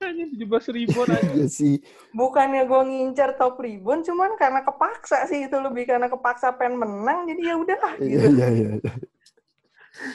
Hanya 0.00 0.24
17 0.32 0.68
rebound 0.68 1.12
aja. 1.12 1.28
Iya 1.32 1.48
sih. 1.48 1.76
Bukannya 2.12 2.64
gue 2.64 2.80
ngincer 2.88 3.36
top 3.36 3.60
rebound, 3.60 4.04
cuman 4.04 4.36
karena 4.36 4.60
kepaksa 4.60 5.24
sih 5.24 5.44
itu 5.44 5.56
lebih 5.60 5.84
karena 5.84 6.08
kepaksa 6.08 6.56
pengen 6.56 6.80
menang, 6.80 7.28
jadi 7.28 7.40
ya 7.40 7.54
udahlah 7.56 7.92
Iya, 7.96 8.08
gitu. 8.08 8.28
iya, 8.32 8.48
iya. 8.48 8.68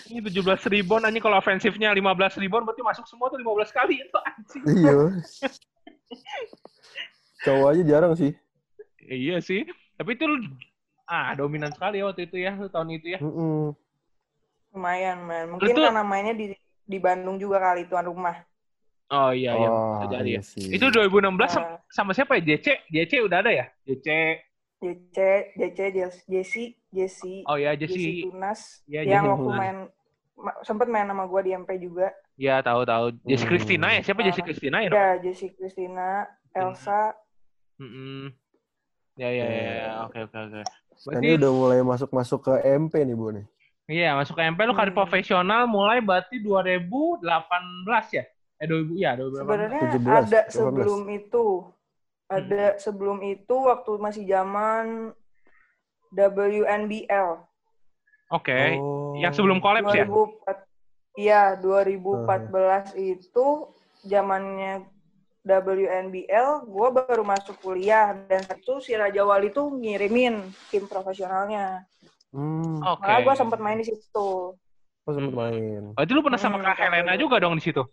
Ini 0.09 0.19
17 0.25 0.65
rebound 0.65 1.05
anjing 1.05 1.21
kalau 1.21 1.37
ofensifnya 1.37 1.93
15 1.93 2.37
rebound 2.37 2.65
berarti 2.65 2.81
masuk 2.81 3.05
semua 3.05 3.29
tuh 3.29 3.37
15 3.37 3.69
kali 3.69 4.01
itu 4.01 4.17
anjing. 4.21 4.63
Iya. 4.65 4.93
Cowok 7.45 7.67
aja 7.71 7.83
jarang 7.85 8.13
sih. 8.13 8.31
Iya 8.99 9.37
sih. 9.39 9.63
Tapi 9.95 10.17
itu 10.17 10.25
lu 10.25 10.41
ah 11.05 11.37
dominan 11.37 11.69
sekali 11.69 12.01
ya 12.01 12.09
waktu 12.09 12.25
itu 12.25 12.41
ya 12.41 12.57
tahun 12.67 12.89
itu 12.97 13.13
ya. 13.13 13.19
Mm-mm. 13.21 13.71
Lumayan, 14.73 15.17
man. 15.23 15.45
Mungkin 15.55 15.71
tuh- 15.71 15.85
karena 15.87 16.03
mainnya 16.03 16.33
di 16.33 16.51
di 16.85 16.97
Bandung 16.99 17.37
juga 17.37 17.61
kali 17.61 17.87
tuan 17.87 18.05
rumah. 18.05 18.43
Oh 19.07 19.29
iya 19.29 19.53
iya. 19.53 19.69
Oh, 19.69 20.01
bisa 20.01 20.05
jadi 20.17 20.29
ya. 20.29 20.33
iya 20.33 20.41
sih. 20.41 20.65
Itu 20.73 20.89
2016 20.89 21.53
sam- 21.53 21.61
Nah, 21.63 21.77
sama 21.87 22.11
siapa 22.11 22.41
ya? 22.41 22.57
JC? 22.57 22.67
JC 22.89 23.21
udah 23.21 23.37
ada 23.39 23.53
ya? 23.53 23.65
JC. 23.85 24.07
JC, 24.81 25.17
JC, 25.55 25.79
Jesse, 26.27 26.63
Jesse, 26.91 27.35
Oh 27.47 27.55
ya 27.55 27.73
Jesse 27.73 27.95
Jesse. 27.95 28.27
Tunas, 28.27 28.61
Iya, 28.85 29.01
yang 29.07 29.23
Jesse 29.23 29.31
waktu 29.33 29.45
Tunas. 29.47 29.57
main 29.61 29.77
ma- 30.35 30.59
sempet 30.61 30.87
main 30.89 31.07
sama 31.07 31.25
gue 31.25 31.41
di 31.41 31.51
MP 31.53 31.69
juga. 31.79 32.09
Iya 32.35 32.59
tahu 32.59 32.81
tahu. 32.83 33.05
Jesse 33.23 33.45
Hmm. 33.45 33.51
Christina 33.53 33.87
ya? 33.93 34.01
Siapa 34.03 34.21
Jesse 34.21 34.41
Ah, 34.41 34.45
Christina 34.45 34.77
ya? 34.83 34.89
Ya, 34.91 35.07
Jesse 35.21 35.47
Christina, 35.55 36.25
Elsa, 36.51 37.15
Mm-mm. 37.77 38.31
Ya 39.15 39.29
ya 39.29 39.45
ya. 39.45 39.71
ya. 39.75 39.89
Oke 40.05 40.19
oke 40.21 40.37
oke. 40.37 40.61
Nah, 40.61 40.67
Berarti 40.95 41.23
ini 41.23 41.35
udah 41.35 41.51
mulai 41.51 41.79
masuk-masuk 41.81 42.39
ke 42.41 42.53
MP 42.65 43.03
nih, 43.03 43.15
Bu 43.15 43.31
nih. 43.31 43.45
iya 43.85 44.17
masuk 44.17 44.33
ke 44.33 44.43
MP 44.43 44.57
lu 44.63 44.73
karir 44.73 44.89
Hmm. 44.89 44.97
profesional 44.97 45.69
mulai 45.69 46.01
berarti 46.01 46.41
2018 46.41 47.21
ya? 48.11 48.23
Eh 48.57 48.65
2000 48.65 48.95
ya 48.95 49.11
2018. 49.13 49.43
Sebenarnya 49.45 49.81
17, 49.93 50.09
ada 50.25 50.41
18. 50.41 50.49
sebelum 50.49 51.01
itu. 51.11 51.45
Hmm. 52.25 52.33
Ada 52.33 52.63
sebelum 52.81 53.17
itu 53.21 53.55
waktu 53.61 53.91
masih 54.01 54.23
zaman 54.25 55.13
WNBL. 56.11 57.29
Oke. 58.31 58.79
Oh. 58.81 59.13
Yang 59.15 59.37
sebelum 59.37 59.61
collapse 59.61 59.93
ya? 59.93 60.07
2004 60.07 60.65
Iya, 61.15 61.55
2014 61.55 62.91
itu 62.97 63.47
zamannya 64.03 64.83
WNBL, 65.45 66.49
gue 66.65 66.87
baru 66.91 67.21
masuk 67.21 67.61
kuliah 67.61 68.17
dan 68.25 68.41
itu 68.49 68.81
si 68.81 68.97
Raja 68.97 69.21
Wali 69.21 69.53
tuh 69.53 69.69
ngirimin 69.71 70.41
tim 70.67 70.89
profesionalnya. 70.89 71.85
Hmm. 72.33 72.81
Oke. 72.81 73.05
Malah 73.05 73.21
gue 73.21 73.35
sempet 73.37 73.59
main 73.61 73.77
di 73.77 73.85
situ. 73.85 74.57
Oh, 75.05 75.13
sempet 75.13 75.31
main. 75.31 75.93
Berarti 75.93 76.11
lu 76.11 76.25
pernah 76.25 76.41
sama 76.41 76.57
Hmm, 76.57 76.65
Kak 76.65 76.77
Helena 76.81 77.13
juga 77.13 77.37
dong 77.37 77.55
di 77.55 77.63
situ? 77.63 77.85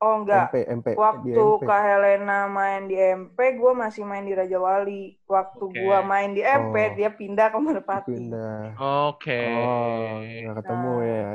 Oh 0.00 0.24
enggak, 0.24 0.48
MP, 0.48 0.64
MP. 0.64 0.86
waktu 0.96 1.28
MP. 1.28 1.60
Kak 1.60 1.82
Helena 1.84 2.48
main 2.48 2.88
di 2.88 2.96
MP, 2.96 3.36
gue 3.52 3.72
masih 3.76 4.08
main 4.08 4.24
di 4.24 4.32
Raja 4.32 4.56
Wali. 4.56 5.20
Waktu 5.28 5.60
Oke. 5.60 5.76
gue 5.76 5.98
main 6.08 6.32
di 6.32 6.40
MP, 6.40 6.72
Oh. 6.72 6.94
dia 6.96 7.10
pindah 7.12 7.52
ke 7.52 7.58
Merpati. 7.60 8.16
Pindah. 8.16 8.80
Oke. 8.80 9.42
Oh, 9.60 10.24
nggak 10.24 10.56
ketemu 10.64 10.92
Nah. 10.96 11.04
ya. 11.04 11.28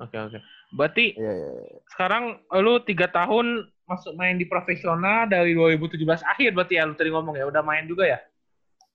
Oke 0.00 0.16
oke. 0.16 0.38
Berarti 0.70 1.14
Iya, 1.14 1.32
iya. 1.32 1.50
iya. 1.56 1.78
sekarang 1.90 2.24
eh, 2.40 2.60
lu 2.60 2.78
tiga 2.80 3.06
tahun 3.06 3.66
masuk 3.84 4.14
main 4.14 4.38
di 4.38 4.46
profesional 4.46 5.26
dari 5.26 5.50
2017 5.52 5.98
akhir 6.22 6.54
berarti 6.54 6.78
ya 6.78 6.86
lu 6.86 6.94
tadi 6.94 7.10
ngomong 7.10 7.34
ya 7.34 7.44
udah 7.44 7.58
main 7.60 7.84
juga 7.84 8.06
ya? 8.06 8.18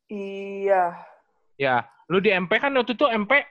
Iya, 0.07 0.93
Ya, 1.55 1.87
lu 2.05 2.19
di 2.19 2.29
MP 2.29 2.51
kan 2.55 2.69
waktu 2.71 2.93
itu 2.93 3.07
MP 3.07 3.31
eh, 3.33 3.45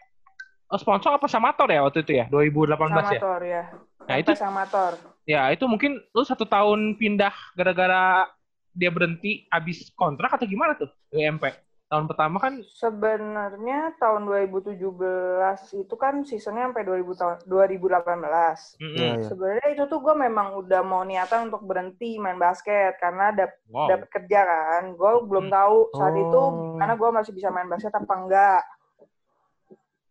sponsor 0.77 1.13
apa 1.13 1.25
Samator 1.27 1.69
ya 1.69 1.83
waktu 1.83 2.01
itu 2.01 2.13
ya 2.15 2.29
2018 2.29 2.69
ya? 2.71 2.89
Samator 2.89 3.41
ya. 3.43 3.63
Nah, 4.05 4.15
MP 4.15 4.21
itu- 4.23 4.37
Samator. 4.37 4.93
Ya 5.25 5.49
itu 5.49 5.65
mungkin 5.65 6.05
lu 6.13 6.21
satu 6.23 6.45
tahun 6.45 7.01
pindah 7.01 7.33
gara-gara 7.57 8.29
dia 8.71 8.93
berhenti 8.93 9.49
habis 9.49 9.89
kontrak 9.97 10.37
atau 10.37 10.45
gimana 10.45 10.77
tuh 10.77 10.93
di 11.09 11.25
MP? 11.25 11.49
Tahun 11.91 12.05
pertama 12.11 12.37
kan 12.43 12.55
Sebenarnya 12.65 13.95
tahun 14.03 14.27
2017 14.27 15.71
itu 15.79 15.95
kan 15.95 16.25
seasonnya 16.27 16.69
sampai 16.73 16.85
2000 16.85 17.13
tahun 17.15 17.37
2018. 17.47 18.77
mm-mm. 18.81 18.97
Iya, 18.97 19.09
iya. 19.21 19.29
Sebenarnya 19.29 19.69
itu 19.77 19.83
tuh 19.87 19.99
gue 20.03 20.15
memang 20.17 20.59
udah 20.59 20.81
mau 20.83 21.03
niatan 21.07 21.53
untuk 21.53 21.63
berhenti 21.63 22.17
main 22.19 22.37
basket 22.41 22.99
karena 22.99 23.31
dap 23.37 23.53
wow. 23.71 23.89
dapet 23.89 24.09
kerja 24.11 24.41
kan. 24.43 24.83
Gue 24.97 25.13
belum 25.29 25.47
Hmm. 25.49 25.55
tahu 25.55 25.77
saat 25.95 26.15
itu 26.19 26.41
Oh. 26.41 26.77
karena 26.81 26.95
gue 26.99 27.11
masih 27.15 27.33
bisa 27.37 27.49
main 27.55 27.69
basket 27.71 27.95
apa 27.95 28.15
enggak. 28.17 28.63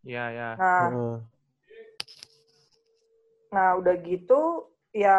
Ya 0.04 0.24
ya. 0.30 0.48
Nah, 0.56 0.88
Heeh. 0.92 1.16
nah 3.54 3.78
udah 3.78 3.94
gitu 4.02 4.66
ya 4.90 5.18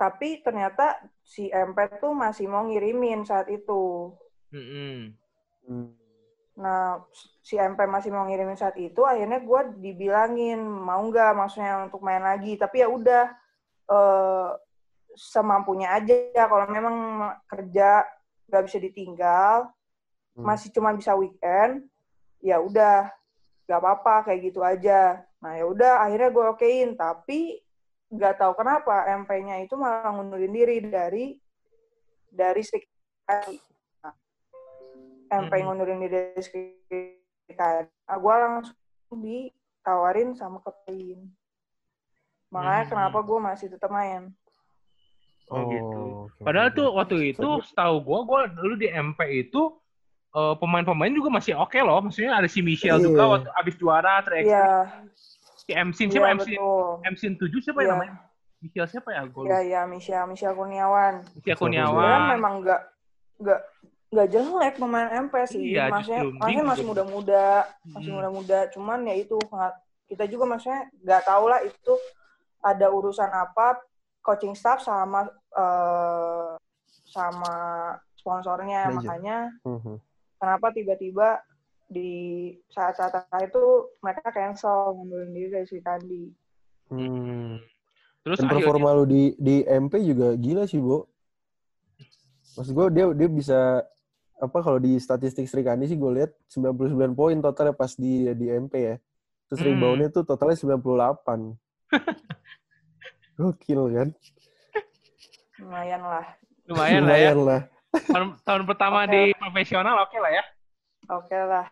tapi 0.00 0.40
ternyata 0.40 0.96
si 1.20 1.50
MP 1.52 1.78
tuh 2.00 2.12
masih 2.16 2.46
mau 2.48 2.64
ngirimin 2.64 3.20
saat 3.28 3.46
itu. 3.52 4.14
Mm-mm. 4.52 4.70
Hmm. 4.72 5.19
Nah, 6.60 7.00
si 7.40 7.56
MP 7.56 7.78
masih 7.88 8.10
mau 8.12 8.26
ngirimin 8.26 8.58
saat 8.58 8.76
itu, 8.76 9.00
akhirnya 9.06 9.40
gue 9.40 9.60
dibilangin 9.80 10.60
mau 10.60 11.00
nggak 11.00 11.32
maksudnya 11.32 11.86
untuk 11.88 12.02
main 12.04 12.20
lagi. 12.20 12.58
Tapi 12.58 12.84
ya 12.84 12.88
udah 12.90 13.24
eh, 13.90 14.50
semampunya 15.16 15.94
aja. 15.96 16.46
Kalau 16.46 16.66
memang 16.68 16.96
kerja 17.48 18.04
nggak 18.50 18.64
bisa 18.66 18.78
ditinggal, 18.82 19.70
Hmm. 20.30 20.46
masih 20.46 20.70
cuma 20.70 20.94
bisa 20.94 21.10
weekend, 21.18 21.84
ya 22.38 22.62
udah 22.62 23.10
nggak 23.66 23.80
apa-apa 23.82 24.30
kayak 24.30 24.40
gitu 24.50 24.62
aja. 24.62 25.26
Nah 25.42 25.58
ya 25.58 25.66
udah 25.66 26.06
akhirnya 26.06 26.30
gue 26.30 26.44
okein. 26.54 26.90
Tapi 26.94 27.58
nggak 28.10 28.38
tahu 28.38 28.52
kenapa 28.58 29.06
MP-nya 29.10 29.62
itu 29.62 29.74
malah 29.74 30.10
ngundurin 30.14 30.54
diri 30.54 30.76
dari 30.86 31.26
dari 32.30 32.62
Sri 32.62 32.82
MP 35.30 35.52
Hmm. 35.54 35.64
ngundurin 35.64 35.98
diri 35.98 36.18
dari 36.34 37.14
Kandi. 37.50 37.86
Nah, 38.04 38.16
gue 38.16 38.34
langsung 38.36 38.76
ditawarin 39.16 40.34
sama 40.34 40.58
Kepin. 40.60 41.30
Makanya 42.50 42.82
Hmm. 42.82 42.90
kenapa 42.90 43.18
gue 43.20 43.38
masih 43.40 43.66
tetap 43.70 43.88
main. 43.88 44.34
Oh, 45.46 45.66
gitu. 45.66 46.02
oke, 46.30 46.42
Padahal 46.46 46.70
oke. 46.70 46.78
tuh 46.78 46.86
waktu 46.94 47.16
itu 47.34 47.48
setahu 47.66 47.94
gua, 48.06 48.20
gua 48.22 48.40
dulu 48.46 48.74
di 48.76 48.86
MP 48.86 49.18
itu 49.42 49.74
eh, 50.30 50.54
pemain-pemain 50.62 51.10
juga 51.10 51.26
masih 51.26 51.58
oke 51.58 51.74
loh. 51.82 51.98
Maksudnya 51.98 52.38
ada 52.38 52.46
si 52.46 52.62
Michelle 52.62 53.02
Iya. 53.02 53.06
juga 53.10 53.22
waktu 53.26 53.50
abis 53.50 53.74
juara, 53.74 54.22
terus 54.22 54.46
Iya, 54.46 54.86
si 55.58 55.74
MSIN 55.74 56.06
iya 56.06 56.14
siapa 56.14 56.28
MSIN 56.38 56.54
betul. 56.54 56.90
MSIN 57.02 57.32
7 57.34 57.58
siapa 57.58 57.78
ya 57.82 57.82
Iya. 57.82 57.92
namanya? 57.98 58.14
Michelle 58.62 58.86
siapa 58.86 59.08
ya? 59.10 59.22
Gua 59.26 59.42
Iya, 59.42 59.58
iya, 59.66 59.80
Michelle, 59.90 60.30
Michelle 60.30 60.54
Kurniawan. 60.54 61.14
Michelle 61.18 61.34
Michelle 61.34 61.58
Sebenarnya 61.58 61.82
Kurniawan. 61.90 62.30
memang 62.30 62.52
nggak 62.62 62.80
nggak 63.42 63.60
nggak 64.10 64.28
jelek 64.28 64.74
pemain 64.76 65.08
MP 65.22 65.34
sih. 65.46 65.62
Iya, 65.70 65.86
maksudnya, 65.86 66.26
maksudnya 66.26 66.42
mending 66.42 66.66
masih 66.66 66.84
muda-muda, 66.86 67.46
masih 67.86 68.10
Hmm. 68.10 68.16
muda-muda. 68.18 68.58
Cuman 68.74 68.98
ya 69.06 69.14
itu 69.14 69.38
kita 70.10 70.26
juga 70.26 70.44
maksudnya 70.50 70.90
nggak 70.98 71.22
tahu 71.22 71.44
lah 71.46 71.60
itu 71.62 71.94
ada 72.60 72.86
urusan 72.90 73.30
apa 73.30 73.78
coaching 74.20 74.58
staff 74.58 74.82
sama 74.82 75.30
eh, 75.50 76.50
sama 77.06 77.54
sponsornya. 78.14 78.86
Manager. 78.86 78.98
Makanya 78.98 79.38
Mhm. 79.62 79.94
kenapa 80.38 80.66
tiba-tiba 80.70 81.42
di 81.90 82.10
saat-saat 82.70 83.26
itu 83.42 83.62
mereka 83.98 84.30
cancel 84.30 84.94
ngundurin 84.94 85.34
diri 85.34 85.48
dari 85.50 85.66
Sri 85.66 85.82
Kandi. 85.82 86.30
Hmm. 86.86 87.58
Terus 88.22 88.38
Dan 88.38 88.46
akhirnya 88.46 88.62
performa 88.62 88.94
lu 88.94 89.04
di 89.06 89.34
di 89.38 89.62
MP 89.64 90.02
juga 90.02 90.34
gila 90.34 90.66
sih, 90.66 90.78
Bo. 90.78 91.06
Maksud 92.54 92.74
gue 92.74 92.86
dia 92.94 93.06
dia 93.14 93.28
bisa 93.30 93.60
apa 94.40 94.58
kalau 94.58 94.76
di 94.76 94.96
statistik 94.96 95.44
Sri 95.44 95.60
Kandi 95.60 95.84
sih 95.84 95.94
gue 95.94 96.10
lihat 96.10 96.32
99 96.48 97.12
poin 97.12 97.36
totalnya 97.38 97.72
pas 97.72 97.92
di 97.92 98.24
di 98.32 98.46
MP 98.48 98.72
ya. 98.74 98.96
Terus 99.46 99.60
Hmm. 99.60 99.68
reboundnya 99.70 100.08
tuh 100.08 100.24
totalnya 100.24 100.56
98. 100.56 101.52
Gokil 103.36 103.80
kan? 103.90 104.08
Lumayan 105.58 106.00
lah. 106.00 106.26
lumayan 106.64 107.02
lah 107.02 107.18
ya. 107.18 107.30
Lumayan 107.32 107.40
lah. 107.44 107.60
Tahun, 107.90 108.28
tahun 108.40 108.62
pertama 108.64 109.02
Oke. 109.02 109.10
di 109.10 109.22
profesional 109.34 109.96
oke 110.00 110.16
lah 110.16 110.30
ya. 110.30 110.44
Oke 111.10 111.34
lah. 111.36 111.66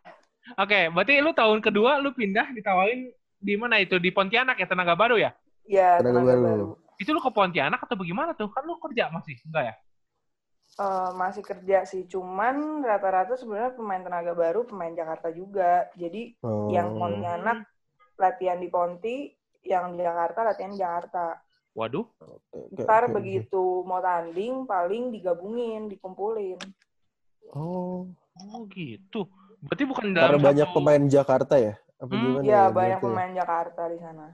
Oke, 0.59 0.81
berarti 0.91 1.21
lu 1.21 1.31
tahun 1.31 1.63
kedua 1.63 2.03
lu 2.03 2.11
pindah 2.11 2.51
ditawarin 2.51 3.07
di 3.39 3.55
mana 3.55 3.79
itu 3.79 4.01
di 4.03 4.11
Pontianak 4.11 4.59
ya 4.59 4.67
Tenaga 4.67 4.99
Baru 4.99 5.15
ya? 5.15 5.31
Ya, 5.63 6.01
Tenaga 6.03 6.25
tenaga 6.25 6.35
baru. 6.35 6.43
baru. 6.43 6.67
Itu 6.99 7.15
lu 7.15 7.21
ke 7.23 7.31
Pontianak 7.31 7.79
atau 7.79 7.95
bagaimana 7.95 8.35
tuh? 8.35 8.51
Kan 8.51 8.67
lu 8.67 8.75
kerja 8.83 9.13
masih 9.15 9.39
enggak 9.47 9.65
ya? 9.71 9.75
Eh, 10.79 11.11
masih 11.13 11.43
kerja 11.43 11.83
sih, 11.83 12.07
cuman 12.07 12.87
rata-rata 12.87 13.35
sebenarnya 13.35 13.75
pemain 13.75 13.99
tenaga 13.99 14.31
baru 14.31 14.63
pemain 14.63 14.95
Jakarta 14.95 15.27
juga. 15.29 15.91
Jadi 15.99 16.39
Oh. 16.39 16.71
yang 16.71 16.95
Pontianak 16.95 17.67
latihan 18.15 18.63
di 18.63 18.71
Ponti, 18.71 19.35
yang 19.67 19.99
di 19.99 20.07
Jakarta 20.07 20.47
latihan 20.47 20.71
di 20.71 20.79
Jakarta. 20.79 21.35
Waduh. 21.75 22.07
Ntar 22.79 23.11
begitu 23.11 23.83
mau 23.83 23.99
tanding 23.99 24.71
paling 24.71 25.11
digabungin, 25.11 25.91
dikumpulin. 25.91 26.63
Oh. 27.51 28.07
Oh 28.39 28.63
gitu. 28.71 29.27
Berarti 29.59 29.83
bukan 29.83 30.15
dalam 30.15 30.39
Karena 30.39 30.47
banyak 30.47 30.67
satu- 30.71 30.77
pemain 30.79 31.03
Jakarta 31.11 31.55
ya? 31.59 31.75
Apa 31.99 32.13
Hmm, 32.15 32.23
gimana 32.23 32.45
Iya, 32.47 32.55
ya? 32.55 32.63
banyak 32.63 32.71
berarti 32.71 32.95
ya? 32.95 33.07
pemain 33.11 33.33
Jakarta 33.35 33.83
di 33.91 33.99
sana. 33.99 34.27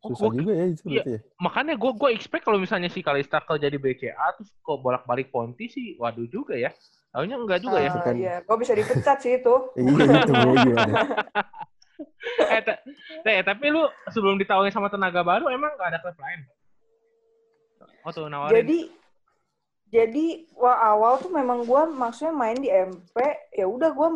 Susah 0.00 0.28
gua- 0.28 0.36
juga 0.36 0.52
ya 0.52 0.64
itu 0.68 0.82
Iya. 0.84 0.92
berarti 0.92 1.12
ya? 1.12 1.20
makanya 1.36 1.74
gue 1.74 1.92
gue 1.94 2.10
expect 2.12 2.44
kalau 2.44 2.58
misalnya 2.58 2.88
si 2.88 3.00
Kalista 3.00 3.40
kerja 3.40 3.64
di 3.64 3.76
BCA 3.76 4.36
terus 4.36 4.52
kok 4.54 4.78
bolak-balik 4.78 5.32
Ponti 5.32 5.66
sih, 5.66 5.96
waduh 5.96 6.24
juga 6.24 6.52
ya. 6.52 6.68
Tahunya 7.10 7.36
enggak 7.36 7.60
juga 7.60 7.78
ya. 7.78 7.88
Eh, 7.88 7.94
Bukan. 7.96 8.14
Iya, 8.14 8.34
kok 8.44 8.58
bisa 8.60 8.72
dipecat 8.72 9.18
sih 9.18 9.40
itu. 9.40 9.54
Iya 9.80 10.04
gitu 10.20 10.32
mau 10.32 10.54
gimana? 10.54 10.94
eh, 12.48 12.60
ta- 12.60 12.80
Teh, 13.20 13.38
tapi 13.42 13.66
lu 13.68 13.82
sebelum 14.08 14.36
ditawarin 14.36 14.70
sama 14.70 14.88
tenaga 14.88 15.20
baru 15.20 15.48
emang 15.48 15.72
nggak 15.74 15.90
ada 15.90 16.00
klub 16.00 16.16
lain? 16.16 16.40
Oh 18.00 18.10
tuh 18.10 18.28
nawarin. 18.28 18.56
Jadi 18.56 18.78
jadi 19.90 20.26
wah 20.54 20.80
awal 20.86 21.18
tuh 21.18 21.28
memang 21.28 21.66
gue 21.66 21.82
maksudnya 21.90 22.30
main 22.30 22.56
di 22.56 22.70
MP 22.70 23.16
ya 23.52 23.66
udah 23.66 23.90
gue 23.90 24.08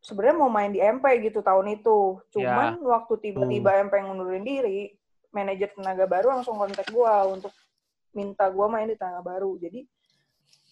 sebenarnya 0.00 0.34
mau 0.34 0.48
main 0.48 0.72
di 0.72 0.80
MP 0.80 1.04
gitu 1.20 1.38
tahun 1.38 1.76
itu 1.76 2.16
cuman 2.32 2.80
waktu 2.80 3.14
tiba-tiba 3.20 3.76
MP 3.84 3.94
ngundurin 4.00 4.42
diri 4.42 4.97
manajer 5.30 5.70
tenaga 5.76 6.08
baru 6.08 6.40
langsung 6.40 6.56
kontak 6.56 6.88
gue 6.88 7.14
untuk 7.28 7.52
minta 8.16 8.48
gue 8.48 8.66
main 8.66 8.88
di 8.88 8.96
tenaga 8.96 9.20
baru 9.22 9.54
jadi 9.60 9.84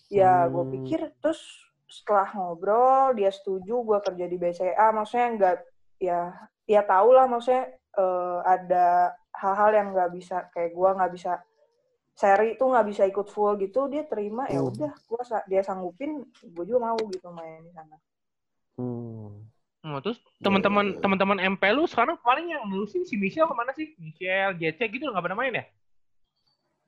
ya 0.08 0.46
gue 0.46 0.64
Hmm. 0.64 0.72
pikir 0.80 1.00
terus 1.20 1.40
setelah 1.86 2.26
ngobrol 2.34 3.14
dia 3.14 3.30
setuju 3.30 3.82
gue 3.82 3.98
kerja 4.02 4.24
di 4.26 4.36
BCA 4.36 4.90
maksudnya 4.90 5.28
nggak 5.38 5.56
ya 6.02 6.20
ya 6.66 6.82
tau 6.82 7.14
lah 7.14 7.30
maksudnya 7.30 7.70
eh, 7.96 8.38
ada 8.44 9.14
hal-hal 9.32 9.70
yang 9.72 9.88
nggak 9.94 10.10
bisa 10.12 10.36
kayak 10.50 10.72
gue 10.74 10.90
nggak 10.96 11.12
bisa 11.14 11.32
seri 12.16 12.56
itu 12.56 12.64
nggak 12.64 12.86
bisa 12.88 13.02
ikut 13.04 13.28
full 13.28 13.60
gitu 13.60 13.92
dia 13.92 14.08
terima 14.08 14.48
ya 14.48 14.64
Hmm. 14.64 14.72
udah 14.72 14.92
gua 15.04 15.20
sa- 15.20 15.44
dia 15.44 15.60
sanggupin 15.60 16.24
gue 16.42 16.64
juga 16.64 16.90
mau 16.90 16.96
gitu 17.12 17.28
main 17.30 17.60
di 17.60 17.72
sana 17.76 17.96
Hmm. 18.76 19.48
Oh, 19.86 20.02
terus 20.02 20.18
Iya, 20.18 20.42
teman-teman 20.42 20.84
iya, 20.90 20.94
iya. 20.98 21.00
teman-teman 21.00 21.38
MP 21.38 21.62
lu 21.70 21.86
sekarang 21.86 22.18
paling 22.18 22.50
yang 22.50 22.66
lulusin 22.66 23.06
si 23.06 23.14
Michelle 23.14 23.46
ke 23.46 23.54
mana 23.54 23.70
sih? 23.70 23.94
Michelle, 23.96 24.58
JC 24.58 24.82
gitu 24.90 25.06
nggak 25.06 25.22
pernah 25.22 25.38
main 25.38 25.54
ya? 25.54 25.64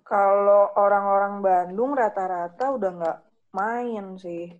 kalau 0.02 0.72
orang-orang 0.72 1.44
Bandung 1.44 1.92
rata-rata 1.92 2.72
udah 2.72 2.90
nggak 2.96 3.18
main 3.52 4.16
sih 4.16 4.56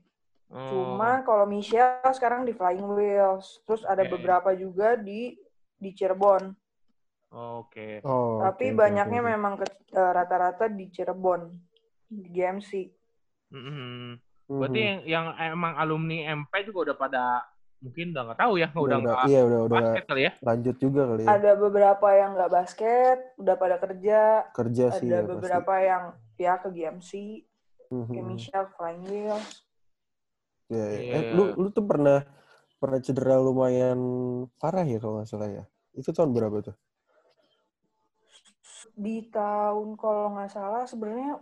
Oh. 0.49 0.65
cuma 0.73 1.21
kalau 1.25 1.45
Michelle 1.45 2.01
sekarang 2.13 2.45
di 2.45 2.53
Flying 2.53 2.89
Wheels 2.89 3.61
terus 3.65 3.85
ada 3.85 4.01
Oke. 4.01 4.13
beberapa 4.13 4.53
juga 4.53 4.97
di 4.97 5.37
di 5.77 5.91
Cirebon 5.93 6.53
Oke. 7.29 8.01
Oh, 8.01 8.41
tapi 8.41 8.73
oke, 8.73 8.77
banyaknya 8.77 9.21
oke. 9.21 9.29
memang 9.29 9.53
ke- 9.57 9.69
eh, 9.93 10.13
rata-rata 10.13 10.69
di 10.69 10.89
Cirebon 10.89 11.53
di 12.09 12.29
GMC 12.29 12.71
Mhm. 13.49 14.21
Berarti 14.49 14.81
Mhm. 14.81 14.89
yang 14.89 15.01
yang 15.05 15.27
emang 15.53 15.77
alumni 15.77 16.33
MP 16.35 16.65
juga 16.65 16.93
udah 16.93 16.97
pada 16.97 17.25
mungkin 17.79 18.07
udah 18.11 18.23
nggak 18.27 18.41
tahu 18.43 18.53
ya, 18.59 18.69
udah 18.69 18.81
udah, 18.83 18.99
udah, 18.99 18.99
nggak 18.99 19.29
iya 19.31 19.41
udah 19.47 19.61
udah 19.65 19.77
basket 19.79 20.05
kali 20.11 20.23
ya? 20.27 20.33
lanjut 20.43 20.77
juga 20.83 21.03
kali 21.07 21.23
ya. 21.23 21.29
ada 21.31 21.53
beberapa 21.55 22.09
yang 22.11 22.31
nggak 22.35 22.53
basket 22.53 23.19
udah 23.39 23.55
pada 23.55 23.77
kerja 23.79 24.21
Kerja 24.51 24.85
sih 24.99 25.09
ada 25.09 25.19
ya 25.19 25.21
beberapa 25.23 25.75
yang 25.79 26.03
ya 26.39 26.55
ke 26.59 26.69
GMC 26.75 27.11
pasti. 27.11 27.95
Mhm. 27.95 28.13
kayak 28.13 28.27
Michelle 28.27 28.69
Flying 28.75 29.05
Wheels 29.07 29.49
Iya, 30.69 30.85
iya. 30.85 31.01
Iya. 31.01 31.15
Eh, 31.17 31.25
lu 31.33 31.45
lu 31.57 31.69
tuh 31.73 31.81
pernah 31.89 32.21
pernah 32.77 33.01
cedera 33.01 33.41
lumayan 33.41 33.97
parah 34.61 34.85
ya 34.85 35.01
kalau 35.01 35.17
nggak 35.17 35.29
salah 35.33 35.49
ya. 35.49 35.65
Itu 35.97 36.13
tahun 36.13 36.37
berapa 36.37 36.61
tuh? 36.61 36.77
di 38.99 39.23
tahun 39.31 39.95
kalau 39.95 40.35
nggak 40.35 40.51
salah 40.51 40.83
sebenarnya 40.83 41.39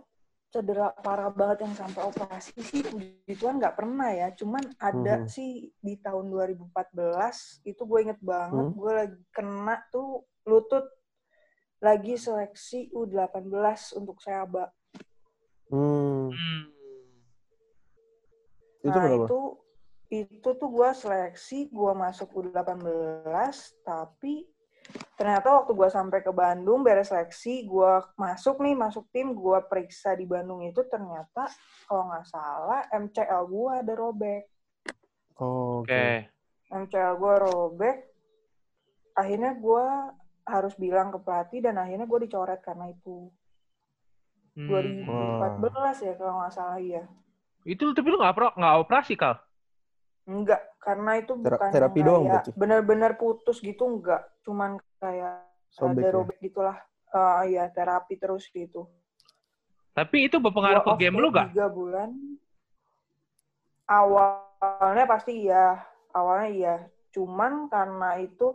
cedera 0.47 0.95
parah 0.95 1.27
banget 1.29 1.67
yang 1.67 1.75
sampai 1.75 2.01
operasi 2.03 2.55
sih 2.59 2.81
puji 2.81 3.35
Tuhan 3.35 3.59
nggak 3.59 3.75
pernah 3.75 4.09
ya 4.09 4.31
cuman 4.31 4.63
ada 4.79 5.21
Mhm. 5.21 5.27
sih 5.27 5.51
di 5.77 5.99
tahun 5.99 6.31
2014 6.31 7.59
itu 7.63 7.81
gue 7.83 7.99
inget 8.01 8.19
banget 8.19 8.65
Hmm. 8.65 8.75
gue 8.75 8.91
lagi 8.93 9.21
kena 9.29 9.83
tuh 9.89 10.23
lutut 10.43 10.87
lagi 11.77 12.15
seleksi 12.15 12.89
U18 12.91 13.43
untuk 13.93 14.17
Seaba 14.17 14.71
Hmm. 15.67 16.31
Hmm. 16.31 16.63
Itu 18.79 18.87
nah 18.89 19.03
kenapa? 19.03 19.25
itu 19.27 19.39
itu 20.07 20.49
tuh 20.55 20.69
gue 20.71 20.89
seleksi 20.95 21.67
gue 21.67 21.91
masuk 21.93 22.31
U18 22.31 23.27
tapi 23.83 24.47
ternyata 25.17 25.49
waktu 25.49 25.73
gue 25.73 25.89
sampai 25.89 26.19
ke 26.21 26.29
Bandung 26.29 26.85
beres 26.85 27.09
seleksi 27.09 27.65
gue 27.65 27.91
masuk 28.15 28.61
nih 28.61 28.77
masuk 28.77 29.09
tim 29.09 29.33
gue 29.33 29.57
periksa 29.65 30.13
di 30.13 30.23
Bandung 30.23 30.61
itu 30.61 30.85
ternyata 30.85 31.49
kalau 31.85 32.07
nggak 32.07 32.25
salah 32.25 32.85
MCL 32.91 33.43
gue 33.45 33.71
ada 33.73 33.93
robek 33.93 34.43
Oh, 35.37 35.85
oke. 35.85 35.85
Oke. 35.85 36.07
MCL 36.67 37.13
gue 37.15 37.33
robek 37.45 37.97
akhirnya 39.13 39.53
gue 39.53 39.85
harus 40.43 40.73
bilang 40.75 41.13
ke 41.13 41.19
pelatih 41.21 41.61
dan 41.61 41.77
akhirnya 41.77 42.05
gue 42.05 42.19
dicoret 42.23 42.61
karena 42.61 42.89
itu 42.89 43.29
Hmm. 44.57 45.61
2014 45.61 46.01
ya 46.01 46.13
kalau 46.17 46.41
nggak 46.41 46.49
salah 46.49 46.81
ya 46.81 47.05
Itu 47.61 47.93
tapi 47.93 48.09
lu 48.09 48.17
nggak 48.17 48.33
pro 48.33 48.49
nggak 48.57 48.75
operasi 48.81 49.13
kal? 49.13 49.37
Enggak, 50.27 50.59
karena 50.83 51.11
itu 51.17 51.39
Tera- 51.39 51.55
bukan 51.55 51.69
terapi 51.71 51.99
yang 51.99 52.07
doang 52.07 52.21
kayak 52.21 52.31
berarti? 52.35 52.49
benar-benar 52.59 53.11
putus 53.15 53.57
gitu 53.63 53.83
enggak, 53.87 54.27
cuman 54.43 54.75
kayak 54.99 55.47
Sobek 55.71 56.03
ada 56.03 56.07
ya? 56.07 56.15
robek 56.15 56.37
gitulah. 56.43 56.77
Eh 57.07 57.43
ya 57.55 57.63
terapi 57.71 58.19
terus 58.19 58.43
gitu. 58.51 58.91
Tapi 59.95 60.27
itu 60.27 60.37
berpengaruh 60.37 60.83
ke 60.83 60.93
game 60.99 61.17
lu 61.17 61.31
gak? 61.31 61.49
Tiga 61.55 61.71
bulan. 61.71 62.11
Awalnya 63.87 65.05
pasti 65.07 65.47
iya, 65.47 65.79
awalnya 66.11 66.49
iya. 66.51 66.75
Cuman 67.15 67.71
karena 67.71 68.19
itu 68.19 68.51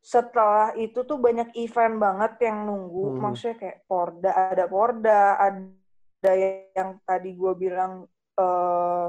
setelah 0.00 0.72
itu 0.76 1.00
tuh 1.02 1.16
banyak 1.16 1.52
event 1.56 1.96
banget 1.96 2.32
yang 2.44 2.68
nunggu, 2.68 3.16
Hmm. 3.16 3.20
maksudnya 3.20 3.56
kayak 3.56 3.78
Porda, 3.84 4.30
ada 4.52 4.64
Porda, 4.68 5.22
ada 5.40 6.32
yang 6.76 7.00
tadi 7.02 7.32
gue 7.32 7.52
bilang 7.56 8.04
eh 8.36 9.06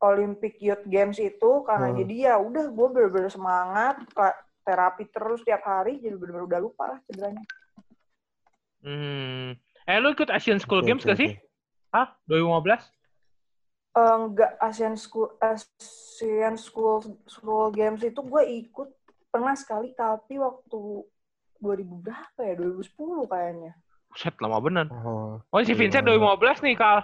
Olympic 0.00 0.56
Youth 0.58 0.84
Games 0.84 1.16
itu 1.16 1.50
karena 1.62 1.88
Hmm. 1.88 1.98
jadi 1.98 2.14
ya 2.26 2.34
udah 2.36 2.64
gue 2.66 2.86
bener-bener 2.88 3.28
semangat 3.28 4.00
terapi 4.60 5.04
terus 5.06 5.40
tiap 5.40 5.60
hari 5.60 5.98
jadi 5.98 6.14
bener-bener 6.14 6.46
udah 6.46 6.60
lupa 6.60 6.84
lah 6.86 6.98
cederanya. 7.04 7.44
Hmm. 8.80 9.56
Eh 9.84 9.98
lu 9.98 10.08
ikut 10.10 10.30
Asian 10.30 10.56
School 10.56 10.80
Oke, 10.80 10.88
Games 10.88 11.02
oke, 11.02 11.10
gak 11.10 11.18
sih? 11.18 11.30
oke. 11.30 11.44
Hah? 11.90 12.06
2015? 12.24 12.80
Eh, 13.90 14.14
enggak 14.16 14.52
Asian 14.58 14.94
School 14.94 15.34
Asian 15.36 16.54
School 16.56 16.96
School 17.26 17.68
Games 17.70 18.00
itu 18.00 18.16
gue 18.16 18.42
ikut 18.62 18.88
pernah 19.28 19.52
sekali 19.52 19.92
tapi 19.92 20.38
waktu 20.38 20.80
2000 21.58 21.66
berapa 22.00 22.40
ya 22.40 22.54
2010 22.56 22.86
kayaknya. 23.26 23.72
Buset, 24.08 24.34
lama 24.38 24.58
bener. 24.58 24.86
Oh, 24.88 25.38
Oh, 25.44 25.60
si 25.60 25.70
Vincent 25.72 26.02
Iya. 26.02 26.16
2015 26.16 26.62
nih, 26.62 26.74
Kal. 26.74 26.98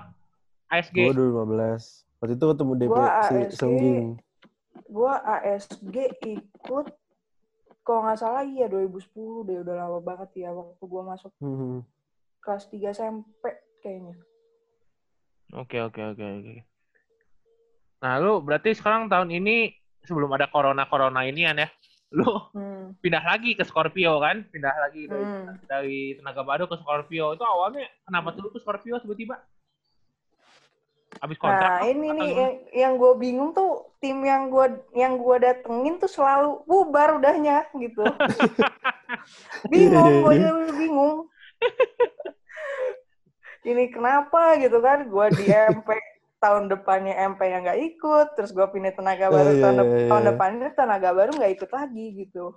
ASG. 0.67 0.97
gue 0.97 1.13
2015. 1.13 2.06
Waktu 2.17 2.35
itu 2.35 2.45
ketemu 2.49 2.73
DP 2.75 2.89
Gua 2.91 3.07
si 3.23 3.35
ASG. 3.37 3.53
Songging. 3.55 4.07
Gue 4.87 5.13
ASG 5.13 5.97
ikut 6.25 6.87
kalau 7.87 8.01
nggak 8.03 8.19
salah 8.19 8.43
iya 8.43 8.67
2010 8.67 9.47
deh 9.47 9.63
udah 9.63 9.75
lama 9.79 9.99
banget 10.03 10.43
ya 10.43 10.51
waktu 10.51 10.83
gue 10.83 11.03
masuk 11.07 11.31
Hmm. 11.39 11.87
kelas 12.43 12.67
3 12.67 12.91
SMP 12.91 13.45
kayaknya. 13.79 14.17
Oke, 15.55 15.79
oke, 15.79 16.01
oke, 16.15 16.25
oke. 16.25 16.55
Nah, 18.03 18.19
lu 18.19 18.43
berarti 18.43 18.75
sekarang 18.75 19.07
tahun 19.07 19.31
ini 19.31 19.71
sebelum 20.03 20.31
ada 20.35 20.51
corona-corona 20.51 21.23
ini 21.27 21.47
ya, 21.47 21.55
lu 22.11 22.27
Hmm. 22.55 22.99
pindah 22.99 23.23
lagi 23.23 23.55
ke 23.55 23.63
Scorpio 23.63 24.19
kan? 24.19 24.43
Pindah 24.51 24.75
lagi 24.75 25.07
dari, 25.07 25.25
Hmm. 25.27 25.55
dari 25.67 25.99
Tenaga 26.19 26.43
Baru 26.43 26.67
ke 26.67 26.75
Scorpio. 26.79 27.39
Itu 27.39 27.47
awalnya 27.47 27.87
kenapa 28.03 28.35
tuh 28.35 28.47
lu 28.47 28.51
ke 28.51 28.59
Scorpio 28.59 28.99
tiba-tiba? 28.99 29.39
Habis 31.23 31.37
kontrak? 31.41 31.65
Nah 31.65 31.79
ini 31.87 32.09
atau 32.09 32.19
nih 32.19 32.31
yang, 32.31 32.55
yang 32.73 32.93
gue 33.01 33.13
bingung 33.17 33.51
tuh 33.57 33.91
tim 34.03 34.21
yang 34.23 34.53
gue 34.53 34.67
yang 34.93 35.17
gue 35.17 35.37
datengin 35.41 35.97
tuh 35.97 36.11
selalu 36.11 36.63
bubar 36.69 37.17
udahnya 37.19 37.67
gitu. 37.77 38.05
bingung, 39.73 40.23
gue 40.23 40.33
juga 40.39 40.73
bingung. 40.77 41.15
ini 43.67 43.91
kenapa 43.91 44.61
gitu 44.63 44.79
kan? 44.79 45.09
Gue 45.11 45.27
di 45.35 45.49
MP 45.49 45.89
tahun 46.37 46.69
depannya 46.69 47.17
MP 47.35 47.41
yang 47.49 47.65
nggak 47.65 47.81
ikut, 47.97 48.27
terus 48.37 48.53
gue 48.53 48.67
pindah 48.69 48.93
tenaga 48.95 49.33
baru 49.33 49.51
Iya, 49.51 49.61
tahun, 49.65 49.75
iya, 49.75 49.81
dep- 49.83 49.93
iya, 49.97 50.07
tahun 50.07 50.23
iya. 50.23 50.29
depannya 50.31 50.69
tenaga 50.77 51.11
baru 51.17 51.31
nggak 51.35 51.53
ikut 51.57 51.71
lagi 51.73 52.07
gitu. 52.25 52.45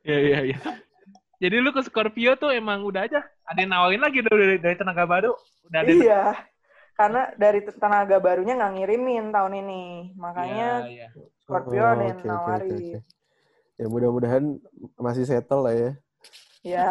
Iya, 0.00 0.16
iya, 0.16 0.38
iya. 0.48 0.58
Jadi 1.44 1.56
lu 1.60 1.76
ke 1.76 1.84
Scorpio 1.84 2.32
tuh 2.40 2.48
emang 2.56 2.80
udah 2.88 3.04
aja 3.04 3.20
ada 3.44 3.58
yang 3.60 3.68
nawarin 3.68 4.00
lagi 4.00 4.24
dari, 4.24 4.56
dari 4.56 4.76
Tenaga 4.80 5.04
Baru. 5.04 5.36
Udah 5.68 5.78
ada 5.84 5.92
iya, 5.92 6.22
karena 7.00 7.22
dari 7.34 7.64
tenaga 7.64 8.20
barunya 8.20 8.52
nggak 8.60 8.72
ngirimin 8.76 9.32
tahun 9.32 9.54
ini, 9.64 9.82
makanya 10.20 10.84
Iya, 10.84 11.08
iya. 11.08 11.08
Scorpio 11.40 11.80
Oh, 11.80 11.88
ada 11.88 12.04
yang 12.04 12.20
oke, 12.20 12.28
oke, 12.28 12.28
nawarin. 12.28 12.72
oke. 12.76 12.98
Ya 13.80 13.86
mudah-mudahan 13.88 14.44
masih 15.00 15.24
settle 15.24 15.64
lah 15.64 15.72
ya. 15.72 15.90
Ya, 16.60 16.88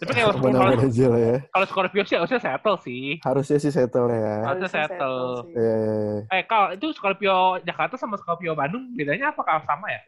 Tapi 0.00 0.16
kayak 0.16 0.32
kalau 0.32 0.48
Aman-aman 0.48 0.80
aja 0.88 1.06
lah 1.12 1.20
ya. 1.20 1.36
kalau 1.52 1.66
Scorpio 1.68 2.02
sih 2.08 2.16
harusnya 2.16 2.40
settle 2.40 2.76
sih. 2.80 3.20
Harusnya 3.20 3.58
sih 3.60 3.68
settle 3.68 4.08
ya. 4.08 4.48
Harusnya 4.48 4.48
harusnya 4.48 4.88
settle. 4.88 5.20
Ya, 5.52 5.60
ya, 5.60 5.76
ya. 5.76 6.40
Eh, 6.40 6.42
Kal, 6.48 6.64
itu 6.72 6.86
Scorpio 6.96 7.36
Jakarta 7.60 8.00
sama 8.00 8.16
Scorpio 8.16 8.56
Bandung 8.56 8.96
bedanya 8.96 9.28
apa 9.28 9.44
Kal? 9.44 9.60
Sama 9.68 9.92
ya? 9.92 10.00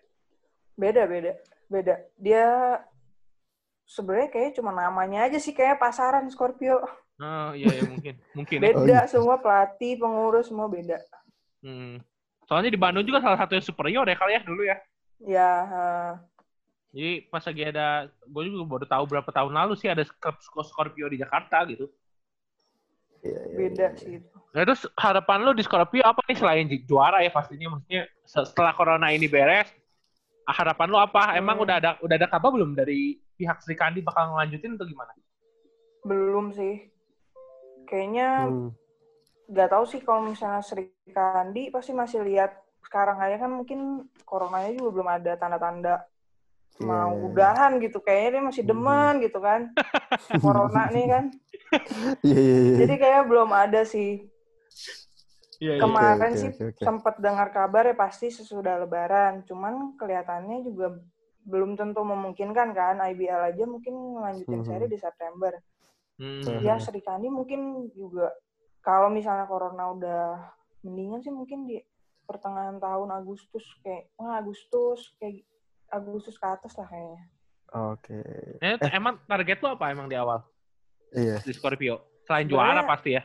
Beda, 0.73 1.05
beda, 1.05 1.37
beda. 1.69 1.95
Dia 2.17 2.49
sebenarnya 3.85 4.33
kayaknya 4.33 4.53
cuma 4.57 4.73
namanya 4.73 5.29
aja 5.29 5.37
sih 5.37 5.53
kayak 5.53 5.77
pasaran 5.77 6.25
Scorpio. 6.33 6.81
Oh, 7.23 7.51
iya, 7.55 7.71
iya 7.71 7.83
mungkin. 7.87 8.15
Mungkin 8.35 8.57
ya. 8.59 8.63
Beda 8.67 8.79
Oh, 8.83 8.87
gitu. 9.07 9.11
semua 9.15 9.37
pelatih, 9.39 9.95
pengurus 9.95 10.51
semua 10.51 10.67
beda. 10.67 10.99
Hmm. 11.63 12.03
Soalnya 12.51 12.75
di 12.75 12.81
Bandung 12.81 13.07
juga 13.07 13.23
salah 13.23 13.39
satu 13.39 13.55
yang 13.55 13.63
superior 13.63 14.03
ya 14.03 14.17
kali 14.19 14.33
ya 14.35 14.43
dulu 14.43 14.63
ya. 14.67 14.77
Ya, 15.23 15.51
eh, 15.63 16.11
Jadi 16.93 17.11
pas 17.31 17.41
lagi 17.47 17.63
ada, 17.63 18.11
gue 18.11 18.43
juga 18.51 18.67
baru 18.67 18.85
tahu 18.91 19.05
berapa 19.07 19.31
tahun 19.31 19.55
lalu 19.55 19.79
sih 19.79 19.87
ada 19.87 20.03
klub 20.19 20.37
Scorpio 20.67 21.07
di 21.07 21.23
Jakarta 21.23 21.63
gitu. 21.71 21.87
Iya, 23.23 23.41
iya, 23.49 23.57
beda 23.57 23.87
iya. 23.95 23.99
sih 24.03 24.11
itu. 24.19 24.37
Nah 24.53 24.67
terus 24.67 24.83
harapan 24.99 25.39
lu 25.47 25.55
di 25.55 25.63
Scorpio 25.63 26.03
apa 26.03 26.21
nih 26.27 26.37
selain 26.37 26.67
ju- 26.67 26.85
juara 26.85 27.23
ya 27.23 27.31
pastinya 27.31 27.79
maksudnya 27.79 28.11
se- 28.27 28.45
setelah 28.51 28.75
corona 28.75 29.15
ini 29.15 29.31
beres 29.31 29.71
harapan 30.45 30.91
lu 30.91 30.99
apa? 30.99 31.39
Emang 31.39 31.57
Hmm. 31.57 31.65
udah 31.65 31.77
ada 31.79 31.91
udah 32.03 32.17
ada 32.19 32.27
kabar 32.29 32.51
belum 32.51 32.75
dari 32.75 33.23
pihak 33.39 33.63
Sri 33.63 33.79
Kandi 33.79 34.03
bakal 34.03 34.35
ngelanjutin 34.35 34.75
atau 34.75 34.85
gimana? 34.85 35.15
Belum 36.03 36.51
sih. 36.51 36.91
Kayaknya 37.85 38.29
Hmm. 38.49 38.71
nggak 39.49 39.68
tahu 39.68 39.85
sih 39.85 40.01
kalau 40.01 40.25
misalnya 40.25 40.62
Sri 40.64 40.88
Kandi 41.12 41.68
pasti 41.68 41.92
masih 41.92 42.25
lihat 42.25 42.57
sekarang 42.83 43.21
aja 43.21 43.37
kan 43.37 43.51
mungkin 43.53 43.81
coronanya 44.25 44.73
juga 44.73 44.88
belum 44.90 45.09
ada 45.09 45.33
tanda-tanda 45.37 45.95
mau 46.81 47.12
Iya. 47.14 47.23
udahan 47.29 47.73
gitu 47.79 48.01
kayaknya 48.01 48.31
dia 48.33 48.42
masih 48.42 48.62
Mhm. 48.64 48.71
demen 48.73 49.14
gitu 49.21 49.38
kan 49.38 49.61
corona 50.42 50.88
nih 50.88 51.07
kan 51.07 51.25
Iya, 52.25 52.38
iya, 52.40 52.57
iya. 52.64 52.77
jadi 52.85 52.95
kayaknya 52.97 53.25
belum 53.29 53.51
ada 53.53 53.81
sih 53.85 54.27
Iya 55.62 55.79
kemarin 55.79 56.33
oke, 56.35 56.40
sih 56.42 56.51
oke, 56.51 56.64
oke. 56.75 56.83
sempat 56.83 57.14
dengar 57.23 57.49
kabar 57.55 57.87
ya 57.87 57.95
pasti 57.95 58.33
sesudah 58.33 58.83
lebaran 58.83 59.47
cuman 59.47 59.95
kelihatannya 59.95 60.64
juga 60.66 60.97
belum 61.45 61.79
tentu 61.79 62.03
memungkinkan 62.03 62.75
kan 62.75 62.99
IBL 62.99 63.53
aja 63.55 63.64
mungkin 63.64 63.95
ngelanjutin 64.16 64.62
Mhm. 64.62 64.66
seri 64.66 64.87
di 64.90 64.99
September 64.99 65.55
Hmm. 66.16 66.44
ya. 66.61 66.77
Sri 66.77 67.01
Kandi 67.01 67.27
mungkin 67.27 67.61
juga 67.90 68.29
kalau 68.81 69.09
misalnya 69.09 69.46
corona 69.46 69.90
udah 69.90 70.22
mendingan 70.83 71.20
sih 71.20 71.31
mungkin 71.31 71.64
di 71.64 71.79
pertengahan 72.22 72.77
tahun 72.77 73.11
Agustus 73.12 73.62
kayak 73.81 74.12
wah 74.14 74.37
Agustus 74.37 75.14
kayak 75.16 75.42
Agustus 75.88 76.35
ke 76.35 76.46
atas 76.46 76.72
lah 76.75 76.87
kayaknya 76.87 77.22
Oke. 77.72 78.20
Eh, 78.61 78.77
emang 78.92 79.16
target 79.25 79.59
lu 79.59 79.68
apa 79.70 79.88
emang 79.88 80.05
di 80.05 80.14
awal 80.14 80.44
Iya. 81.11 81.40
di 81.40 81.53
Scorpio? 81.53 82.05
Selain 82.22 82.44
Sebenarnya- 82.44 82.79
juara 82.79 82.83
pasti 82.85 83.11
ya. 83.12 83.22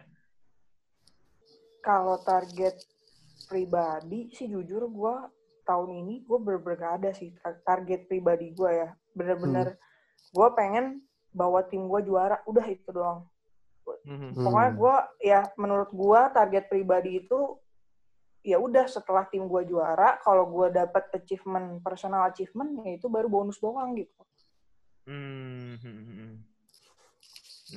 kalau 1.80 2.19
target 2.19 2.76
pribadi 3.45 4.28
sih 4.30 4.47
jujur 4.47 4.88
gue 4.88 5.15
tahun 5.63 6.04
ini 6.04 6.23
gue 6.23 6.38
bener-bener 6.38 6.78
gak 6.78 6.93
ada 7.00 7.12
sih 7.12 7.32
tar- 7.34 7.63
target 7.63 8.08
pribadi 8.08 8.52
gue 8.52 8.71
ya 8.73 8.89
bener-bener 9.13 9.80
gue 10.30 10.47
pengen 10.52 11.00
bawa 11.38 11.62
tim 11.63 11.86
gue 11.86 12.02
juara 12.02 12.41
udah 12.43 12.65
itu 12.65 12.89
doang 12.89 13.21
Mhm. 14.04 14.36
Hmm. 14.36 14.43
pokoknya 14.43 14.71
gue 14.73 14.95
ya 15.23 15.39
menurut 15.56 15.89
gue 15.93 16.21
target 16.34 16.63
pribadi 16.67 17.23
itu 17.23 17.56
ya 18.41 18.60
udah 18.60 18.84
setelah 18.84 19.23
tim 19.28 19.47
gue 19.47 19.63
juara 19.63 20.19
kalau 20.19 20.43
gue 20.50 20.73
dapat 20.73 21.08
achievement 21.13 21.80
personal 21.80 22.28
achievement 22.28 22.84
ya 22.84 23.00
itu 23.00 23.08
baru 23.08 23.30
bonus 23.30 23.62
doang 23.62 23.95
gitu 23.95 24.12
Hmm. 25.08 25.80
hmm, 25.80 26.04
hmm. 26.04 26.34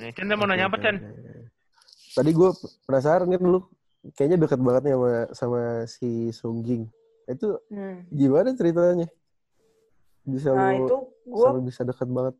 Nih, 0.03 0.11
dia 0.11 0.35
mau 0.35 0.47
nanya 0.47 0.67
apa, 0.67 0.83
oke. 0.83 0.99
Tadi 2.11 2.29
gue 2.35 2.49
penasaran 2.83 3.27
kan 3.31 3.39
lu 3.39 3.59
kayaknya 4.19 4.37
deket 4.43 4.59
banget 4.59 4.81
nih 4.83 4.95
sama 4.95 5.11
sama 5.31 5.61
si 5.87 6.09
Songjing. 6.35 6.91
Itu 7.23 7.55
Hmm. 7.71 8.03
gimana 8.11 8.51
ceritanya? 8.51 9.07
Bisa 10.27 10.51
nah 10.51 10.75
lu 10.75 10.91
itu 10.91 10.97
gue 11.23 11.39
sampai 11.47 11.63
bisa 11.63 11.81
deket 11.87 12.07
banget. 12.11 12.35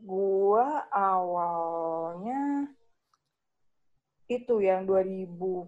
Gue 0.00 0.66
awalnya 0.90 2.68
itu 4.30 4.62
yang 4.62 4.86
2014 4.86 5.66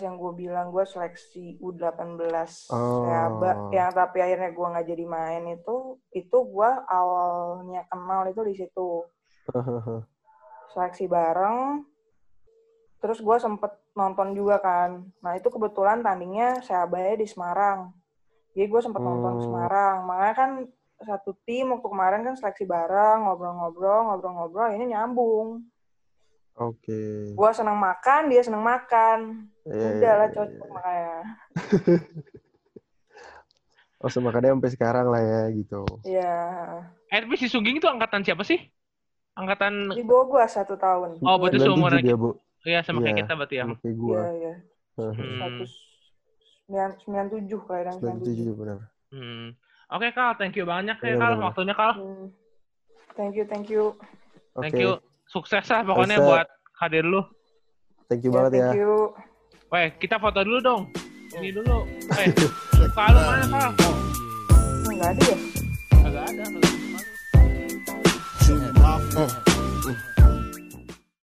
yang 0.00 0.16
gue 0.16 0.32
bilang 0.32 0.72
gue 0.72 0.80
seleksi 0.80 1.60
U18 1.60 2.72
Oh. 2.72 3.04
Seaba, 3.04 3.68
yang 3.68 3.92
tapi 3.92 4.24
akhirnya 4.24 4.48
gue 4.56 4.66
nggak 4.72 4.88
jadi 4.88 5.04
main 5.04 5.44
itu 5.52 6.00
itu 6.16 6.36
gue 6.40 6.70
awalnya 6.88 7.84
kenal 7.92 8.24
itu 8.24 8.40
di 8.48 8.54
situ. 8.56 9.04
Seleksi 10.72 11.04
bareng. 11.04 11.84
Terus 12.98 13.20
gue 13.20 13.36
sempet 13.36 13.76
nonton 13.92 14.32
juga 14.32 14.56
kan. 14.58 15.04
Nah 15.20 15.36
itu 15.36 15.52
kebetulan 15.52 16.00
tandingnya 16.00 16.64
Seabaya 16.64 17.12
di 17.12 17.28
Semarang. 17.28 17.92
Jadi 18.56 18.66
gue 18.72 18.80
sempet 18.80 19.04
nonton 19.04 19.36
di 19.36 19.40
Hmm. 19.44 19.46
Semarang. 19.52 19.96
Makanya 20.08 20.34
kan 20.34 20.50
satu 20.98 21.30
tim 21.42 21.70
waktu 21.70 21.86
kemarin 21.86 22.20
kan 22.22 22.34
seleksi 22.34 22.64
bareng 22.64 23.22
ngobrol-ngobrol 23.22 24.00
ngobrol-ngobrol 24.08 24.68
ini 24.72 24.90
nyambung 24.90 25.62
Oke. 26.54 27.32
gue 27.32 27.50
seneng 27.54 27.78
makan 27.78 28.26
dia 28.26 28.42
seneng 28.42 28.60
makan 28.60 29.46
Iya, 29.62 29.88
udah 29.94 30.12
lah 30.16 30.26
iya, 30.26 30.34
cocok 30.34 30.66
iya. 30.66 30.74
makanya 30.74 31.16
Oh, 33.98 34.06
semakannya 34.06 34.54
sampai 34.54 34.70
sekarang 34.70 35.06
lah 35.10 35.18
ya 35.18 35.42
gitu. 35.50 35.82
ya 36.06 36.38
Eh, 37.10 37.18
tapi 37.18 37.34
si 37.34 37.50
Sungging 37.50 37.82
itu 37.82 37.88
angkatan 37.90 38.22
siapa 38.22 38.46
sih? 38.46 38.62
Angkatan 39.34 39.90
di 39.90 40.06
bawah 40.06 40.38
gue 40.38 40.44
satu 40.46 40.78
tahun 40.78 41.18
Oh, 41.18 41.34
betul, 41.36 41.58
97 41.58 41.66
seumuran 41.66 42.00
dia, 42.02 42.14
Bu. 42.14 42.38
ya 42.62 42.78
sama 42.82 43.02
kayak 43.02 43.10
Iya. 43.12 43.20
kita 43.22 43.32
berarti 43.34 43.54
ya. 43.54 43.64
Sama 43.66 43.74
kayak 43.78 43.96
gua. 43.96 44.14
iya 44.14 44.30
iya 44.32 44.54
Hmm. 44.98 45.38
satu 45.38 45.62
sembilan 46.66 46.90
sembilan 46.98 47.26
tujuh 47.28 47.60
kayaknya 47.64 47.92
sembilan 47.94 48.16
tujuh 48.18 48.34
97 48.50 48.54
benar. 48.54 48.78
Hmm. 49.10 49.46
Oke, 49.88 50.04
okay, 50.04 50.10
Kal. 50.12 50.36
Thank 50.36 50.60
you 50.60 50.68
banyak 50.68 51.00
ya, 51.00 51.08
iya, 51.08 51.16
Kal. 51.16 51.32
Waktunya, 51.40 51.72
Kal. 51.72 51.92
Hmm. 51.96 52.28
Thank 53.16 53.40
you, 53.40 53.44
thank 53.48 53.72
you. 53.72 53.96
Thank 54.52 54.76
you. 54.76 55.00
Sukses 55.24 55.64
lah 55.64 55.80
pokoknya 55.80 56.20
Asa. 56.20 56.28
buat 56.28 56.46
hadir 56.76 57.04
lu. 57.08 57.24
Thank 58.08 58.24
you 58.24 58.32
yeah, 58.32 58.36
banget 58.36 58.50
thank 58.52 58.64
ya. 58.64 58.68
Thank 58.68 58.84
you. 58.84 58.96
Weh, 59.68 59.88
kita 59.96 60.16
foto 60.20 60.40
dulu 60.44 60.58
dong. 60.60 60.82
Ini 61.40 61.48
dulu. 61.56 61.88
Weh, 61.88 62.26
Kal, 62.96 63.16
lu 63.16 63.20
mana, 63.24 63.44
Kal? 63.48 63.72
Enggak 64.92 65.08
ada 65.16 65.22
ya? 65.24 65.36
Enggak 66.04 66.24
ada. 66.36 66.44
Enggak 68.44 68.96
ada. 69.08 69.24
Eh. 69.24 69.47